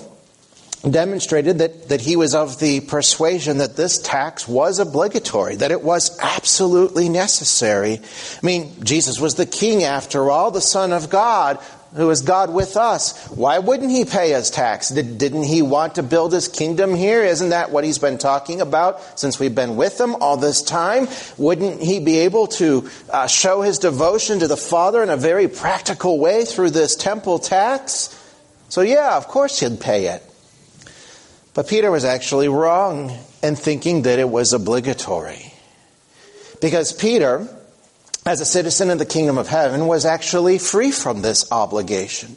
demonstrated 0.88 1.58
that, 1.58 1.88
that 1.88 2.00
he 2.00 2.16
was 2.16 2.34
of 2.34 2.58
the 2.58 2.80
persuasion 2.80 3.58
that 3.58 3.76
this 3.76 4.00
tax 4.00 4.48
was 4.48 4.80
obligatory, 4.80 5.54
that 5.56 5.70
it 5.70 5.82
was 5.82 6.18
absolutely 6.20 7.08
necessary. 7.08 8.00
I 8.00 8.46
mean, 8.46 8.82
Jesus 8.82 9.20
was 9.20 9.36
the 9.36 9.46
king 9.46 9.84
after 9.84 10.28
all, 10.28 10.50
the 10.50 10.60
Son 10.60 10.92
of 10.92 11.08
God 11.08 11.60
who 11.94 12.10
is 12.10 12.22
God 12.22 12.52
with 12.52 12.76
us. 12.76 13.28
Why 13.28 13.58
wouldn't 13.58 13.90
he 13.90 14.04
pay 14.04 14.30
his 14.30 14.50
tax? 14.50 14.90
Did, 14.90 15.18
didn't 15.18 15.44
he 15.44 15.62
want 15.62 15.94
to 15.94 16.02
build 16.02 16.32
his 16.32 16.48
kingdom 16.48 16.94
here? 16.94 17.22
Isn't 17.22 17.50
that 17.50 17.70
what 17.70 17.84
he's 17.84 17.98
been 17.98 18.18
talking 18.18 18.60
about 18.60 19.18
since 19.18 19.38
we've 19.40 19.54
been 19.54 19.76
with 19.76 19.98
him 19.98 20.14
all 20.16 20.36
this 20.36 20.62
time? 20.62 21.08
Wouldn't 21.38 21.82
he 21.82 22.00
be 22.00 22.18
able 22.18 22.46
to 22.48 22.88
uh, 23.10 23.26
show 23.26 23.62
his 23.62 23.78
devotion 23.78 24.40
to 24.40 24.48
the 24.48 24.56
Father 24.56 25.02
in 25.02 25.10
a 25.10 25.16
very 25.16 25.48
practical 25.48 26.18
way 26.18 26.44
through 26.44 26.70
this 26.70 26.94
temple 26.94 27.38
tax? 27.38 28.14
So, 28.68 28.82
yeah, 28.82 29.16
of 29.16 29.28
course 29.28 29.60
he'd 29.60 29.80
pay 29.80 30.08
it. 30.08 30.22
But 31.54 31.68
Peter 31.68 31.90
was 31.90 32.04
actually 32.04 32.48
wrong 32.48 33.16
in 33.42 33.56
thinking 33.56 34.02
that 34.02 34.18
it 34.18 34.28
was 34.28 34.52
obligatory. 34.52 35.54
Because 36.60 36.92
Peter 36.92 37.48
as 38.28 38.42
a 38.42 38.44
citizen 38.44 38.90
of 38.90 38.98
the 38.98 39.06
kingdom 39.06 39.38
of 39.38 39.48
heaven, 39.48 39.86
was 39.86 40.04
actually 40.04 40.58
free 40.58 40.90
from 40.90 41.22
this 41.22 41.50
obligation. 41.50 42.36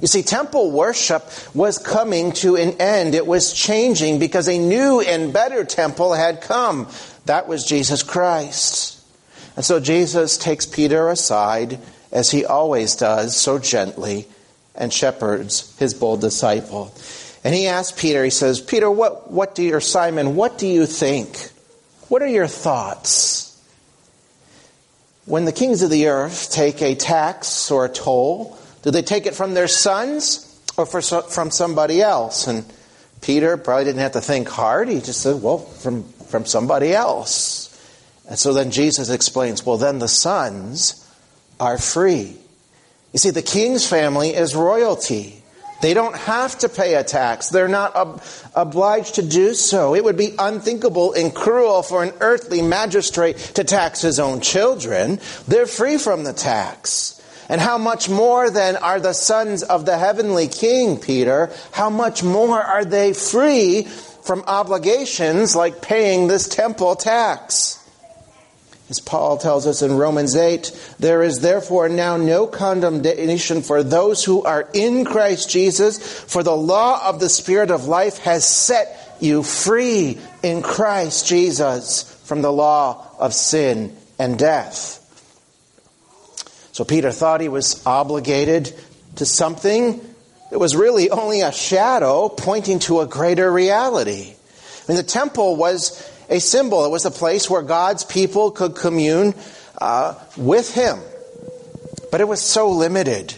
You 0.00 0.06
see, 0.06 0.22
temple 0.22 0.70
worship 0.70 1.28
was 1.54 1.76
coming 1.76 2.30
to 2.34 2.54
an 2.54 2.80
end. 2.80 3.16
It 3.16 3.26
was 3.26 3.52
changing 3.52 4.20
because 4.20 4.48
a 4.48 4.58
new 4.58 5.00
and 5.00 5.32
better 5.32 5.64
temple 5.64 6.12
had 6.12 6.40
come. 6.40 6.88
That 7.26 7.48
was 7.48 7.64
Jesus 7.64 8.04
Christ. 8.04 9.02
And 9.56 9.64
so 9.64 9.80
Jesus 9.80 10.38
takes 10.38 10.66
Peter 10.66 11.08
aside, 11.08 11.80
as 12.12 12.30
he 12.30 12.44
always 12.44 12.94
does, 12.94 13.36
so 13.36 13.58
gently, 13.58 14.28
and 14.76 14.92
shepherds 14.92 15.76
his 15.80 15.94
bold 15.94 16.20
disciple. 16.20 16.94
And 17.42 17.52
he 17.52 17.66
asks 17.66 18.00
Peter, 18.00 18.22
he 18.22 18.30
says, 18.30 18.60
Peter, 18.60 18.88
what, 18.88 19.32
what 19.32 19.56
do 19.56 19.64
you, 19.64 19.74
or 19.74 19.80
Simon, 19.80 20.36
what 20.36 20.58
do 20.58 20.68
you 20.68 20.86
think? 20.86 21.50
What 22.08 22.22
are 22.22 22.28
your 22.28 22.46
thoughts? 22.46 23.43
When 25.26 25.46
the 25.46 25.52
kings 25.52 25.82
of 25.82 25.90
the 25.90 26.08
earth 26.08 26.50
take 26.52 26.82
a 26.82 26.94
tax 26.94 27.70
or 27.70 27.86
a 27.86 27.88
toll, 27.88 28.58
do 28.82 28.90
they 28.90 29.02
take 29.02 29.26
it 29.26 29.34
from 29.34 29.54
their 29.54 29.68
sons 29.68 30.60
or 30.76 30.84
from 30.86 31.50
somebody 31.50 32.02
else? 32.02 32.46
And 32.46 32.64
Peter 33.22 33.56
probably 33.56 33.84
didn't 33.84 34.00
have 34.00 34.12
to 34.12 34.20
think 34.20 34.48
hard. 34.48 34.88
He 34.88 35.00
just 35.00 35.22
said, 35.22 35.40
well, 35.40 35.58
from, 35.58 36.02
from 36.04 36.44
somebody 36.44 36.92
else. 36.92 37.70
And 38.28 38.38
so 38.38 38.52
then 38.52 38.70
Jesus 38.70 39.10
explains, 39.10 39.64
well, 39.64 39.78
then 39.78 39.98
the 39.98 40.08
sons 40.08 41.00
are 41.60 41.78
free. 41.78 42.36
You 43.12 43.18
see, 43.18 43.30
the 43.30 43.42
king's 43.42 43.88
family 43.88 44.30
is 44.34 44.56
royalty. 44.56 45.42
They 45.84 45.92
don't 45.92 46.16
have 46.16 46.56
to 46.60 46.70
pay 46.70 46.94
a 46.94 47.04
tax. 47.04 47.50
They're 47.50 47.68
not 47.68 47.94
ob- 47.94 48.22
obliged 48.54 49.16
to 49.16 49.22
do 49.22 49.52
so. 49.52 49.94
It 49.94 50.02
would 50.02 50.16
be 50.16 50.34
unthinkable 50.38 51.12
and 51.12 51.34
cruel 51.34 51.82
for 51.82 52.02
an 52.02 52.14
earthly 52.20 52.62
magistrate 52.62 53.36
to 53.56 53.64
tax 53.64 54.00
his 54.00 54.18
own 54.18 54.40
children. 54.40 55.20
They're 55.46 55.66
free 55.66 55.98
from 55.98 56.24
the 56.24 56.32
tax. 56.32 57.20
And 57.50 57.60
how 57.60 57.76
much 57.76 58.08
more 58.08 58.48
then 58.48 58.76
are 58.76 58.98
the 58.98 59.12
sons 59.12 59.62
of 59.62 59.84
the 59.84 59.98
heavenly 59.98 60.48
king, 60.48 60.96
Peter? 60.98 61.52
How 61.72 61.90
much 61.90 62.22
more 62.22 62.62
are 62.62 62.86
they 62.86 63.12
free 63.12 63.82
from 63.82 64.42
obligations 64.46 65.54
like 65.54 65.82
paying 65.82 66.28
this 66.28 66.48
temple 66.48 66.96
tax? 66.96 67.83
As 68.90 69.00
Paul 69.00 69.38
tells 69.38 69.66
us 69.66 69.80
in 69.80 69.96
Romans 69.96 70.36
8, 70.36 70.96
there 70.98 71.22
is 71.22 71.40
therefore 71.40 71.88
now 71.88 72.18
no 72.18 72.46
condemnation 72.46 73.62
for 73.62 73.82
those 73.82 74.22
who 74.24 74.42
are 74.42 74.68
in 74.74 75.06
Christ 75.06 75.48
Jesus, 75.48 76.20
for 76.24 76.42
the 76.42 76.56
law 76.56 77.08
of 77.08 77.18
the 77.18 77.30
Spirit 77.30 77.70
of 77.70 77.86
life 77.86 78.18
has 78.18 78.46
set 78.46 79.16
you 79.20 79.42
free 79.42 80.18
in 80.42 80.60
Christ 80.60 81.26
Jesus 81.26 82.02
from 82.24 82.42
the 82.42 82.52
law 82.52 83.06
of 83.18 83.32
sin 83.32 83.96
and 84.18 84.38
death. 84.38 85.00
So 86.72 86.84
Peter 86.84 87.10
thought 87.10 87.40
he 87.40 87.48
was 87.48 87.84
obligated 87.86 88.74
to 89.16 89.24
something 89.24 90.00
that 90.50 90.58
was 90.58 90.76
really 90.76 91.08
only 91.08 91.40
a 91.40 91.52
shadow 91.52 92.28
pointing 92.28 92.80
to 92.80 93.00
a 93.00 93.06
greater 93.06 93.50
reality. 93.50 94.34
I 94.34 94.92
mean, 94.92 94.96
the 94.96 95.02
temple 95.02 95.56
was 95.56 96.02
a 96.28 96.40
symbol. 96.40 96.84
It 96.84 96.90
was 96.90 97.04
a 97.04 97.10
place 97.10 97.48
where 97.48 97.62
God's 97.62 98.04
people 98.04 98.50
could 98.50 98.74
commune 98.74 99.34
uh, 99.80 100.14
with 100.36 100.74
Him. 100.74 100.98
But 102.10 102.20
it 102.20 102.28
was 102.28 102.40
so 102.40 102.70
limited. 102.70 103.34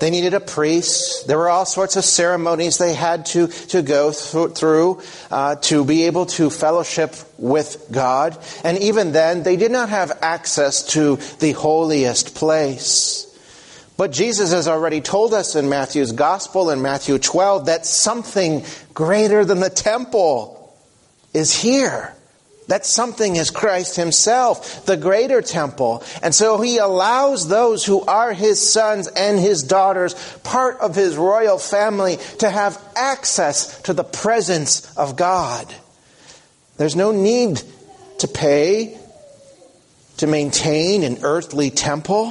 They 0.00 0.10
needed 0.10 0.34
a 0.34 0.40
priest. 0.40 1.26
There 1.26 1.38
were 1.38 1.48
all 1.48 1.64
sorts 1.64 1.96
of 1.96 2.04
ceremonies 2.04 2.78
they 2.78 2.94
had 2.94 3.26
to, 3.26 3.46
to 3.46 3.80
go 3.80 4.12
through 4.12 5.02
uh, 5.30 5.56
to 5.56 5.84
be 5.84 6.02
able 6.04 6.26
to 6.26 6.50
fellowship 6.50 7.14
with 7.38 7.86
God. 7.90 8.36
And 8.64 8.78
even 8.78 9.12
then, 9.12 9.44
they 9.44 9.56
did 9.56 9.70
not 9.70 9.88
have 9.88 10.18
access 10.20 10.82
to 10.88 11.16
the 11.38 11.52
holiest 11.52 12.34
place. 12.34 13.30
But 13.96 14.10
Jesus 14.10 14.52
has 14.52 14.66
already 14.66 15.00
told 15.00 15.32
us 15.32 15.54
in 15.54 15.68
Matthew's 15.68 16.12
Gospel, 16.12 16.70
in 16.70 16.82
Matthew 16.82 17.18
12, 17.18 17.66
that 17.66 17.86
something 17.86 18.64
greater 18.92 19.44
than 19.44 19.60
the 19.60 19.70
temple 19.70 20.53
is 21.34 21.54
here. 21.54 22.14
That 22.68 22.86
something 22.86 23.36
is 23.36 23.50
Christ 23.50 23.96
Himself, 23.96 24.86
the 24.86 24.96
greater 24.96 25.42
temple. 25.42 26.02
And 26.22 26.34
so 26.34 26.62
He 26.62 26.78
allows 26.78 27.46
those 27.46 27.84
who 27.84 28.00
are 28.00 28.32
His 28.32 28.72
sons 28.72 29.06
and 29.06 29.38
His 29.38 29.62
daughters, 29.62 30.14
part 30.44 30.78
of 30.78 30.94
His 30.94 31.16
royal 31.16 31.58
family, 31.58 32.16
to 32.38 32.48
have 32.48 32.80
access 32.96 33.82
to 33.82 33.92
the 33.92 34.04
presence 34.04 34.96
of 34.96 35.16
God. 35.16 35.74
There's 36.78 36.96
no 36.96 37.12
need 37.12 37.60
to 38.20 38.28
pay 38.28 38.98
to 40.16 40.26
maintain 40.26 41.02
an 41.02 41.18
earthly 41.22 41.70
temple 41.70 42.30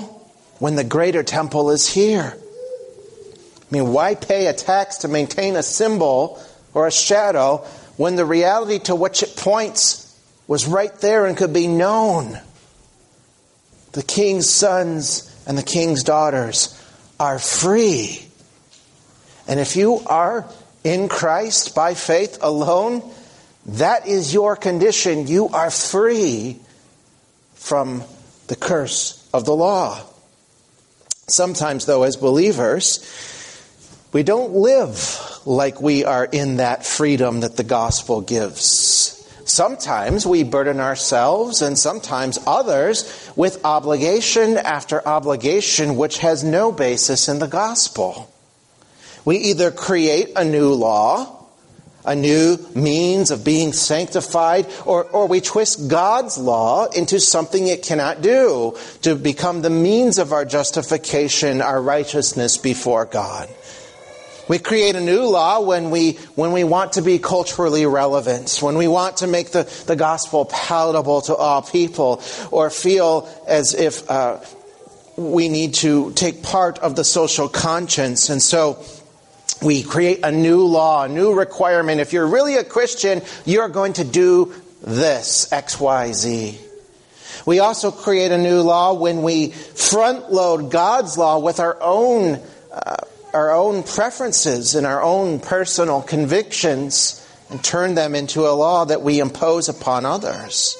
when 0.58 0.76
the 0.76 0.84
greater 0.84 1.22
temple 1.22 1.70
is 1.70 1.88
here. 1.88 2.36
I 2.36 3.66
mean, 3.70 3.94
why 3.94 4.16
pay 4.16 4.48
a 4.48 4.54
tax 4.54 4.98
to 5.00 5.08
maintain 5.08 5.56
a 5.56 5.64
symbol 5.64 6.42
or 6.74 6.88
a 6.88 6.92
shadow 6.92 7.66
when 7.98 8.16
the 8.16 8.26
reality 8.26 8.80
to 8.80 8.96
which 8.96 9.24
it 9.24 9.36
points 9.36 10.20
was 10.48 10.68
right 10.68 10.94
there 11.00 11.26
and 11.26 11.38
could 11.38 11.54
be 11.54 11.68
known. 11.68 12.40
The 13.94 14.04
king's 14.04 14.50
sons 14.50 15.30
and 15.48 15.58
the 15.58 15.64
king's 15.64 16.04
daughters 16.04 16.80
are 17.20 17.40
free. 17.40 18.28
And 19.48 19.60
if 19.60 19.76
you 19.76 20.00
are 20.06 20.48
in 20.84 21.08
Christ 21.10 21.76
by 21.76 21.94
faith 21.94 22.40
alone, 22.42 23.10
that 23.66 24.08
is 24.08 24.34
your 24.34 24.56
condition. 24.56 25.28
You 25.28 25.50
are 25.50 25.70
free 25.70 26.60
from 27.54 28.04
the 28.48 28.56
curse 28.56 29.28
of 29.34 29.46
the 29.46 29.56
law. 29.56 30.02
Sometimes, 31.28 31.86
though, 31.86 32.04
as 32.04 32.18
believers, 32.18 33.00
we 34.14 34.24
don't 34.24 34.54
live 34.54 35.20
like 35.46 35.82
we 35.82 36.06
are 36.06 36.26
in 36.26 36.58
that 36.58 36.86
freedom 36.86 37.40
that 37.40 37.58
the 37.58 37.64
gospel 37.64 38.22
gives. 38.22 39.20
Sometimes 39.46 40.26
we 40.26 40.44
burden 40.44 40.80
ourselves 40.80 41.62
and 41.62 41.78
sometimes 41.78 42.40
others 42.48 43.32
with 43.36 43.66
obligation 43.66 44.58
after 44.58 45.06
obligation 45.06 45.98
which 45.98 46.20
has 46.20 46.44
no 46.44 46.72
basis 46.72 47.28
in 47.28 47.40
the 47.40 47.48
gospel. 47.48 48.32
We 49.26 49.38
either 49.38 49.72
create 49.72 50.30
a 50.36 50.46
new 50.46 50.74
law, 50.74 51.46
a 52.06 52.16
new 52.16 52.58
means 52.76 53.32
of 53.32 53.44
being 53.44 53.74
sanctified, 53.74 54.68
or, 54.86 55.06
or 55.06 55.28
we 55.28 55.42
twist 55.42 55.90
God's 55.90 56.38
law 56.38 56.86
into 56.86 57.20
something 57.20 57.68
it 57.68 57.84
cannot 57.84 58.22
do 58.22 58.78
to 59.02 59.16
become 59.16 59.62
the 59.62 59.70
means 59.70 60.20
of 60.20 60.34
our 60.34 60.46
justification, 60.46 61.62
our 61.62 61.82
righteousness 61.82 62.58
before 62.58 63.06
God. 63.06 63.50
We 64.48 64.60
create 64.60 64.96
a 64.96 65.02
new 65.02 65.24
law 65.26 65.62
when 65.62 65.90
we, 65.90 66.14
when 66.36 66.52
we 66.52 66.64
want 66.64 66.94
to 66.94 67.02
be 67.02 67.18
culturally 67.20 67.86
relevant, 67.86 68.60
when 68.62 68.78
we 68.78 68.88
want 68.88 69.18
to 69.18 69.28
make 69.28 69.52
the, 69.52 69.64
the 69.88 69.96
gospel 69.96 70.46
palatable 70.46 71.22
to 71.22 71.36
all 71.36 71.62
people, 71.62 72.22
or 72.52 72.70
feel 72.70 73.30
as 73.48 73.74
if 73.74 74.10
uh, 74.10 74.40
we 75.16 75.48
need 75.48 75.76
to 75.76 76.12
take 76.14 76.44
part 76.44 76.80
of 76.80 76.96
the 76.96 77.04
social 77.04 77.48
conscience. 77.48 78.30
And 78.30 78.42
so 78.42 78.84
we 79.62 79.82
create 79.82 80.20
a 80.24 80.32
new 80.32 80.64
law, 80.64 81.06
a 81.06 81.08
new 81.08 81.34
requirement. 81.34 82.02
If 82.02 82.12
you're 82.12 82.28
really 82.28 82.56
a 82.56 82.64
Christian, 82.64 83.22
you're 83.46 83.70
going 83.70 83.94
to 83.94 84.04
do 84.04 84.54
this, 84.82 85.52
X, 85.54 85.80
Y, 85.80 86.12
Z. 86.12 86.60
We 87.46 87.60
also 87.60 87.92
create 87.92 88.32
a 88.32 88.38
new 88.38 88.62
law 88.62 88.94
when 88.94 89.22
we 89.22 89.52
front 89.52 90.32
load 90.32 90.72
God's 90.72 91.18
law 91.18 91.40
with 91.40 91.60
our 91.60 91.78
own, 91.82 92.42
uh, 92.72 92.96
our 93.34 93.52
own 93.52 93.84
preferences 93.84 94.76
and 94.76 94.86
our 94.86 95.02
own 95.02 95.40
personal 95.40 96.02
convictions 96.02 97.20
and 97.50 97.64
turn 97.64 97.96
them 97.96 98.16
into 98.16 98.48
a 98.48 98.52
law 98.52 98.86
that 98.86 99.02
we 99.02 99.20
impose 99.20 99.70
upon 99.70 100.06
others. 100.06 100.78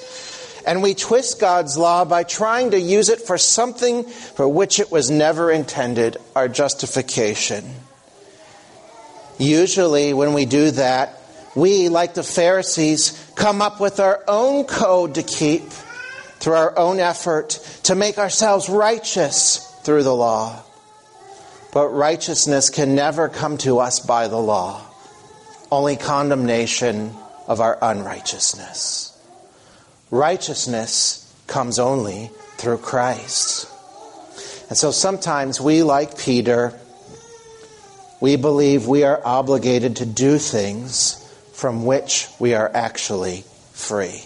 And 0.66 0.82
we 0.82 0.94
twist 0.94 1.40
God's 1.40 1.76
law 1.76 2.04
by 2.04 2.22
trying 2.22 2.70
to 2.70 2.80
use 2.80 3.10
it 3.10 3.20
for 3.20 3.36
something 3.36 4.04
for 4.04 4.48
which 4.48 4.80
it 4.80 4.90
was 4.90 5.10
never 5.10 5.50
intended, 5.52 6.16
our 6.34 6.48
justification. 6.48 7.64
Usually, 9.38 10.14
when 10.14 10.32
we 10.32 10.46
do 10.46 10.70
that, 10.72 11.20
we, 11.54 11.88
like 11.88 12.14
the 12.14 12.22
Pharisees, 12.22 13.32
come 13.34 13.62
up 13.62 13.80
with 13.80 14.00
our 14.00 14.22
own 14.26 14.64
code 14.64 15.16
to 15.16 15.22
keep 15.22 15.62
through 16.44 16.54
our 16.54 16.78
own 16.78 16.98
effort 16.98 17.50
to 17.84 17.94
make 17.94 18.18
ourselves 18.18 18.68
righteous 18.68 19.58
through 19.82 20.02
the 20.02 20.14
law. 20.14 20.62
But 21.74 21.88
righteousness 21.88 22.70
can 22.70 22.94
never 22.94 23.28
come 23.28 23.58
to 23.58 23.80
us 23.80 23.98
by 23.98 24.28
the 24.28 24.38
law, 24.38 24.80
only 25.72 25.96
condemnation 25.96 27.12
of 27.48 27.60
our 27.60 27.76
unrighteousness. 27.82 29.10
Righteousness 30.12 31.34
comes 31.48 31.80
only 31.80 32.30
through 32.58 32.78
Christ. 32.78 33.68
And 34.68 34.78
so 34.78 34.92
sometimes 34.92 35.60
we, 35.60 35.82
like 35.82 36.16
Peter, 36.16 36.78
we 38.20 38.36
believe 38.36 38.86
we 38.86 39.02
are 39.02 39.20
obligated 39.24 39.96
to 39.96 40.06
do 40.06 40.38
things 40.38 41.20
from 41.54 41.84
which 41.84 42.28
we 42.38 42.54
are 42.54 42.70
actually 42.72 43.42
free. 43.72 44.22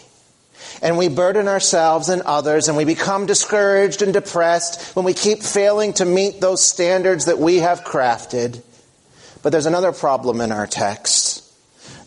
And 0.81 0.97
we 0.97 1.09
burden 1.09 1.49
ourselves 1.49 2.09
and 2.09 2.23
others, 2.23 2.69
and 2.69 2.77
we 2.77 2.85
become 2.85 3.27
discouraged 3.27 4.03
and 4.03 4.13
depressed 4.13 4.95
when 4.95 5.05
we 5.05 5.15
keep 5.15 5.43
failing 5.43 5.93
to 5.95 6.05
meet 6.05 6.41
those 6.41 6.63
standards 6.63 7.25
that 7.25 7.39
we 7.39 7.57
have 7.57 7.83
crafted. 7.83 8.63
But 9.43 9.51
there's 9.51 9.67
another 9.67 9.93
problem 9.93 10.41
in 10.41 10.53
our 10.53 10.67
text. 10.67 11.45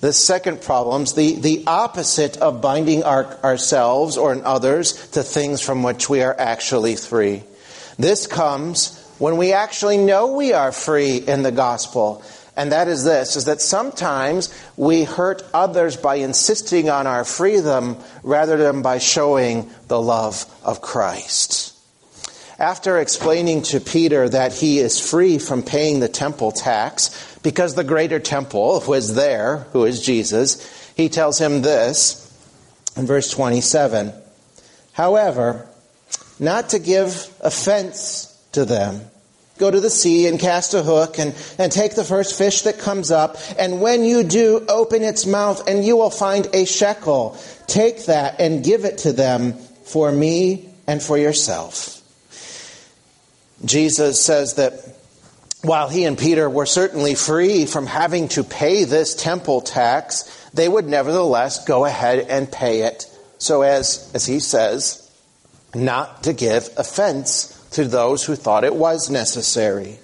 The 0.02 0.14
second 0.14 0.62
problem 0.62 1.04
is 1.04 1.14
the, 1.14 1.36
the 1.36 1.64
opposite 1.68 2.38
of 2.38 2.62
binding 2.62 3.04
our, 3.04 3.26
ourselves 3.44 4.18
or 4.18 4.34
in 4.34 4.44
others 4.44 4.94
to 5.10 5.22
things 5.22 5.62
from 5.62 5.84
which 5.84 6.10
we 6.10 6.24
are 6.24 6.36
actually 6.38 6.96
free. 6.96 7.44
This 8.00 8.26
comes 8.26 8.98
when 9.20 9.38
we 9.38 9.54
actually 9.54 9.98
know 9.98 10.34
we 10.34 10.54
are 10.54 10.72
free 10.72 11.18
in 11.18 11.44
the 11.44 11.52
gospel 11.52 12.24
and 12.56 12.72
that 12.72 12.88
is 12.88 13.04
this 13.04 13.36
is 13.36 13.46
that 13.46 13.62
sometimes 13.62 14.54
we 14.76 15.04
hurt 15.04 15.44
others 15.54 15.96
by 15.96 16.16
insisting 16.16 16.90
on 16.90 17.08
our 17.08 17.24
freedom 17.24 17.98
rather 18.24 18.58
than 18.58 18.82
by 18.82 18.98
showing 18.98 19.70
the 19.88 20.02
love 20.02 20.46
of 20.64 20.82
Christ. 20.82 21.78
After 22.60 23.00
explaining 23.00 23.64
to 23.64 23.80
Peter 23.80 24.30
that 24.30 24.54
he 24.54 24.80
is 24.80 25.00
free 25.00 25.40
from 25.40 25.64
paying 25.64 26.00
the 26.00 26.10
temple 26.10 26.52
tax 26.52 27.40
because 27.42 27.74
the 27.74 27.84
greater 27.84 28.20
temple 28.20 28.84
was 28.88 29.16
there, 29.16 29.66
who 29.72 29.86
is 29.86 30.06
Jesus, 30.06 30.94
he 30.96 31.10
tells 31.10 31.40
him 31.40 31.62
this 31.62 32.28
in 32.96 33.08
verse 33.08 33.32
27 33.32 34.14
However, 34.94 35.68
not 36.38 36.70
to 36.70 36.80
give 36.80 37.34
offense 37.40 38.28
to 38.52 38.66
them 38.66 39.10
Go 39.58 39.70
to 39.70 39.80
the 39.80 39.90
sea 39.90 40.28
and 40.28 40.40
cast 40.40 40.74
a 40.74 40.82
hook 40.82 41.20
and, 41.20 41.36
and 41.60 41.72
take 41.72 41.96
the 41.96 42.04
first 42.04 42.38
fish 42.38 42.64
that 42.64 42.80
comes 42.80 43.12
up. 43.12 43.38
And 43.60 43.82
when 43.82 44.04
you 44.04 44.24
do, 44.24 44.66
open 44.68 45.04
its 45.04 45.26
mouth 45.26 45.68
and 45.68 45.86
you 45.86 45.98
will 45.98 46.10
find 46.10 46.48
a 46.54 46.66
shekel. 46.66 47.38
Take 47.68 48.06
that 48.06 48.40
and 48.40 48.64
give 48.64 48.86
it 48.86 49.00
to 49.00 49.14
them 49.14 49.54
for 49.84 50.12
me 50.12 50.70
and 50.88 51.02
for 51.02 51.18
yourself. 51.18 52.02
Jesus 53.64 54.24
says 54.24 54.56
that 54.56 54.74
while 55.62 55.90
he 55.90 56.06
and 56.06 56.18
Peter 56.18 56.50
were 56.50 56.66
certainly 56.66 57.14
free 57.14 57.66
from 57.66 57.86
having 57.86 58.28
to 58.30 58.44
pay 58.44 58.84
this 58.84 59.14
temple 59.14 59.62
tax, 59.62 60.50
they 60.54 60.68
would 60.68 60.88
nevertheless 60.88 61.66
go 61.66 61.86
ahead 61.86 62.26
and 62.30 62.52
pay 62.52 62.82
it 62.82 63.06
so 63.42 63.64
as, 63.64 64.12
as 64.14 64.26
he 64.26 64.40
says, 64.40 65.10
not 65.74 66.24
to 66.24 66.34
give 66.34 66.70
offense 66.78 67.51
to 67.72 67.86
those 67.86 68.24
who 68.24 68.36
thought 68.36 68.64
it 68.64 68.76
was 68.76 69.10
necessary. 69.10 70.00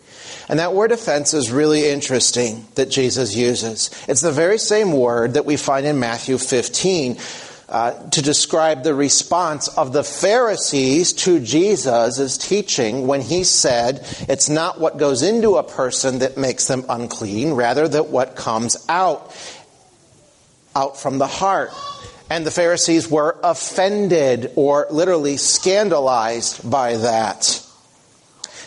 And 0.50 0.60
that 0.60 0.74
word 0.74 0.92
offense 0.92 1.34
is 1.34 1.52
really 1.52 1.90
interesting 1.90 2.66
that 2.76 2.90
Jesus 2.90 3.36
uses. 3.36 3.92
It's 4.08 4.22
the 4.22 4.32
very 4.32 4.58
same 4.58 4.94
word 4.94 5.34
that 5.34 5.46
we 5.46 5.58
find 5.58 5.86
in 5.86 6.00
Matthew 6.00 6.38
15 6.38 7.18
uh, 7.70 8.10
to 8.12 8.22
describe 8.22 8.84
the 8.84 8.94
response 8.94 9.68
of 9.68 9.92
the 9.92 10.04
Pharisees 10.04 11.12
to 11.12 11.42
Jesus' 11.42 12.38
teaching 12.38 13.08
when 13.08 13.22
he 13.22 13.44
said, 13.44 14.08
It's 14.30 14.48
not 14.48 14.80
what 14.80 14.98
goes 14.98 15.22
into 15.22 15.58
a 15.58 15.64
person 15.64 16.20
that 16.20 16.38
makes 16.38 16.68
them 16.68 16.86
unclean, 16.88 17.54
rather 17.54 17.86
that 17.86 18.08
what 18.08 18.38
comes 18.38 18.78
out, 18.88 19.36
out 20.78 20.98
from 20.98 21.18
the 21.18 21.28
heart. 21.28 21.72
And 22.30 22.46
the 22.46 22.52
Pharisees 22.52 23.10
were 23.10 23.38
offended 23.44 24.52
or 24.56 24.88
literally 24.90 25.38
scandalized 25.38 26.70
by 26.70 26.98
that. 26.98 27.64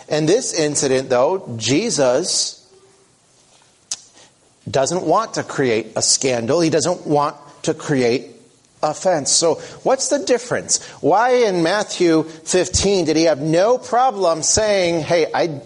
In 0.09 0.27
this 0.27 0.53
incident, 0.53 1.11
though, 1.11 1.55
Jesus 1.57 2.57
doesn't 4.68 5.05
want 5.05 5.35
to 5.35 5.42
create 5.42 5.92
a 5.96 6.03
scandal. 6.03 6.61
He 6.61 6.70
doesn't 6.70 7.07
want 7.07 7.37
to 7.62 7.75
create 7.75 8.29
offense. 8.83 9.31
So, 9.31 9.57
what's 9.83 10.09
the 10.09 10.18
difference? 10.18 10.85
Why 11.03 11.44
in 11.44 11.62
Matthew 11.62 12.23
15 12.23 13.05
did 13.05 13.16
he 13.16 13.25
have 13.25 13.40
no 13.40 13.79
problem 13.79 14.42
saying, 14.42 15.03
hey, 15.03 15.27
I, 15.33 15.61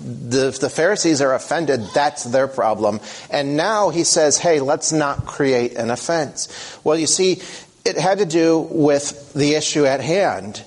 the, 0.00 0.56
the 0.58 0.70
Pharisees 0.70 1.20
are 1.20 1.34
offended, 1.34 1.80
that's 1.94 2.24
their 2.24 2.48
problem. 2.48 3.00
And 3.30 3.56
now 3.56 3.90
he 3.90 4.04
says, 4.04 4.38
hey, 4.38 4.60
let's 4.60 4.92
not 4.92 5.26
create 5.26 5.74
an 5.74 5.90
offense. 5.90 6.78
Well, 6.84 6.98
you 6.98 7.06
see, 7.06 7.42
it 7.84 7.96
had 7.96 8.18
to 8.18 8.26
do 8.26 8.58
with 8.70 9.32
the 9.32 9.54
issue 9.54 9.86
at 9.86 10.00
hand. 10.00 10.64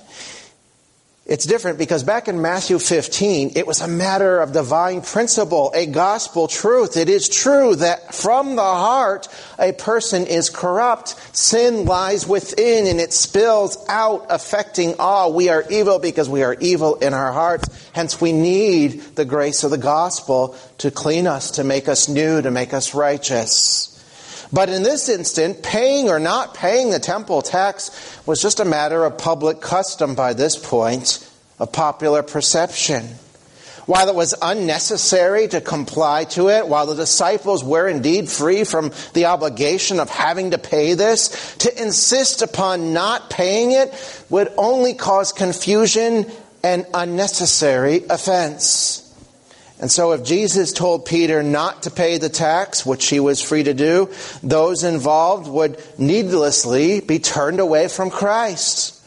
It's 1.32 1.46
different 1.46 1.78
because 1.78 2.04
back 2.04 2.28
in 2.28 2.42
Matthew 2.42 2.78
15, 2.78 3.52
it 3.56 3.66
was 3.66 3.80
a 3.80 3.88
matter 3.88 4.38
of 4.38 4.52
divine 4.52 5.00
principle, 5.00 5.72
a 5.74 5.86
gospel 5.86 6.46
truth. 6.46 6.98
It 6.98 7.08
is 7.08 7.26
true 7.26 7.74
that 7.76 8.14
from 8.14 8.54
the 8.54 8.60
heart, 8.60 9.28
a 9.58 9.72
person 9.72 10.26
is 10.26 10.50
corrupt. 10.50 11.16
Sin 11.34 11.86
lies 11.86 12.28
within 12.28 12.86
and 12.86 13.00
it 13.00 13.14
spills 13.14 13.82
out, 13.88 14.26
affecting 14.28 14.96
all. 14.98 15.32
We 15.32 15.48
are 15.48 15.64
evil 15.70 15.98
because 15.98 16.28
we 16.28 16.42
are 16.42 16.54
evil 16.60 16.96
in 16.96 17.14
our 17.14 17.32
hearts. 17.32 17.66
Hence, 17.94 18.20
we 18.20 18.34
need 18.34 19.00
the 19.16 19.24
grace 19.24 19.64
of 19.64 19.70
the 19.70 19.78
gospel 19.78 20.54
to 20.76 20.90
clean 20.90 21.26
us, 21.26 21.52
to 21.52 21.64
make 21.64 21.88
us 21.88 22.10
new, 22.10 22.42
to 22.42 22.50
make 22.50 22.74
us 22.74 22.94
righteous. 22.94 23.91
But 24.52 24.68
in 24.68 24.82
this 24.82 25.08
instant, 25.08 25.62
paying 25.62 26.10
or 26.10 26.18
not 26.18 26.54
paying 26.54 26.90
the 26.90 26.98
temple 26.98 27.40
tax 27.40 27.90
was 28.26 28.42
just 28.42 28.60
a 28.60 28.64
matter 28.64 29.04
of 29.04 29.16
public 29.16 29.60
custom 29.60 30.14
by 30.14 30.34
this 30.34 30.56
point, 30.56 31.26
of 31.58 31.72
popular 31.72 32.22
perception. 32.22 33.08
While 33.86 34.08
it 34.08 34.14
was 34.14 34.34
unnecessary 34.40 35.48
to 35.48 35.60
comply 35.60 36.24
to 36.26 36.50
it, 36.50 36.68
while 36.68 36.86
the 36.86 36.94
disciples 36.94 37.64
were 37.64 37.88
indeed 37.88 38.28
free 38.28 38.64
from 38.64 38.92
the 39.14 39.24
obligation 39.24 39.98
of 39.98 40.08
having 40.08 40.52
to 40.52 40.58
pay 40.58 40.94
this, 40.94 41.56
to 41.58 41.82
insist 41.82 42.42
upon 42.42 42.92
not 42.92 43.30
paying 43.30 43.72
it 43.72 43.92
would 44.30 44.52
only 44.56 44.94
cause 44.94 45.32
confusion 45.32 46.30
and 46.62 46.86
unnecessary 46.94 48.04
offense. 48.08 49.11
And 49.82 49.90
so, 49.90 50.12
if 50.12 50.22
Jesus 50.22 50.72
told 50.72 51.06
Peter 51.06 51.42
not 51.42 51.82
to 51.82 51.90
pay 51.90 52.16
the 52.16 52.28
tax, 52.28 52.86
which 52.86 53.08
he 53.08 53.18
was 53.18 53.42
free 53.42 53.64
to 53.64 53.74
do, 53.74 54.10
those 54.40 54.84
involved 54.84 55.48
would 55.48 55.82
needlessly 55.98 57.00
be 57.00 57.18
turned 57.18 57.58
away 57.58 57.88
from 57.88 58.08
Christ. 58.08 59.04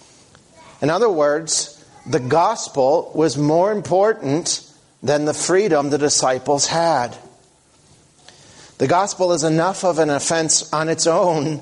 In 0.81 0.89
other 0.89 1.09
words, 1.09 1.81
the 2.05 2.19
gospel 2.19 3.09
was 3.15 3.38
more 3.38 3.71
important 3.71 4.69
than 5.01 5.23
the 5.23 5.33
freedom 5.33 5.91
the 5.91 5.97
disciples 5.97 6.67
had. 6.67 7.17
The 8.77 8.88
gospel 8.88 9.31
is 9.31 9.45
enough 9.45 9.85
of 9.85 9.97
an 9.99 10.09
offense 10.09 10.73
on 10.73 10.89
its 10.89 11.07
own 11.07 11.61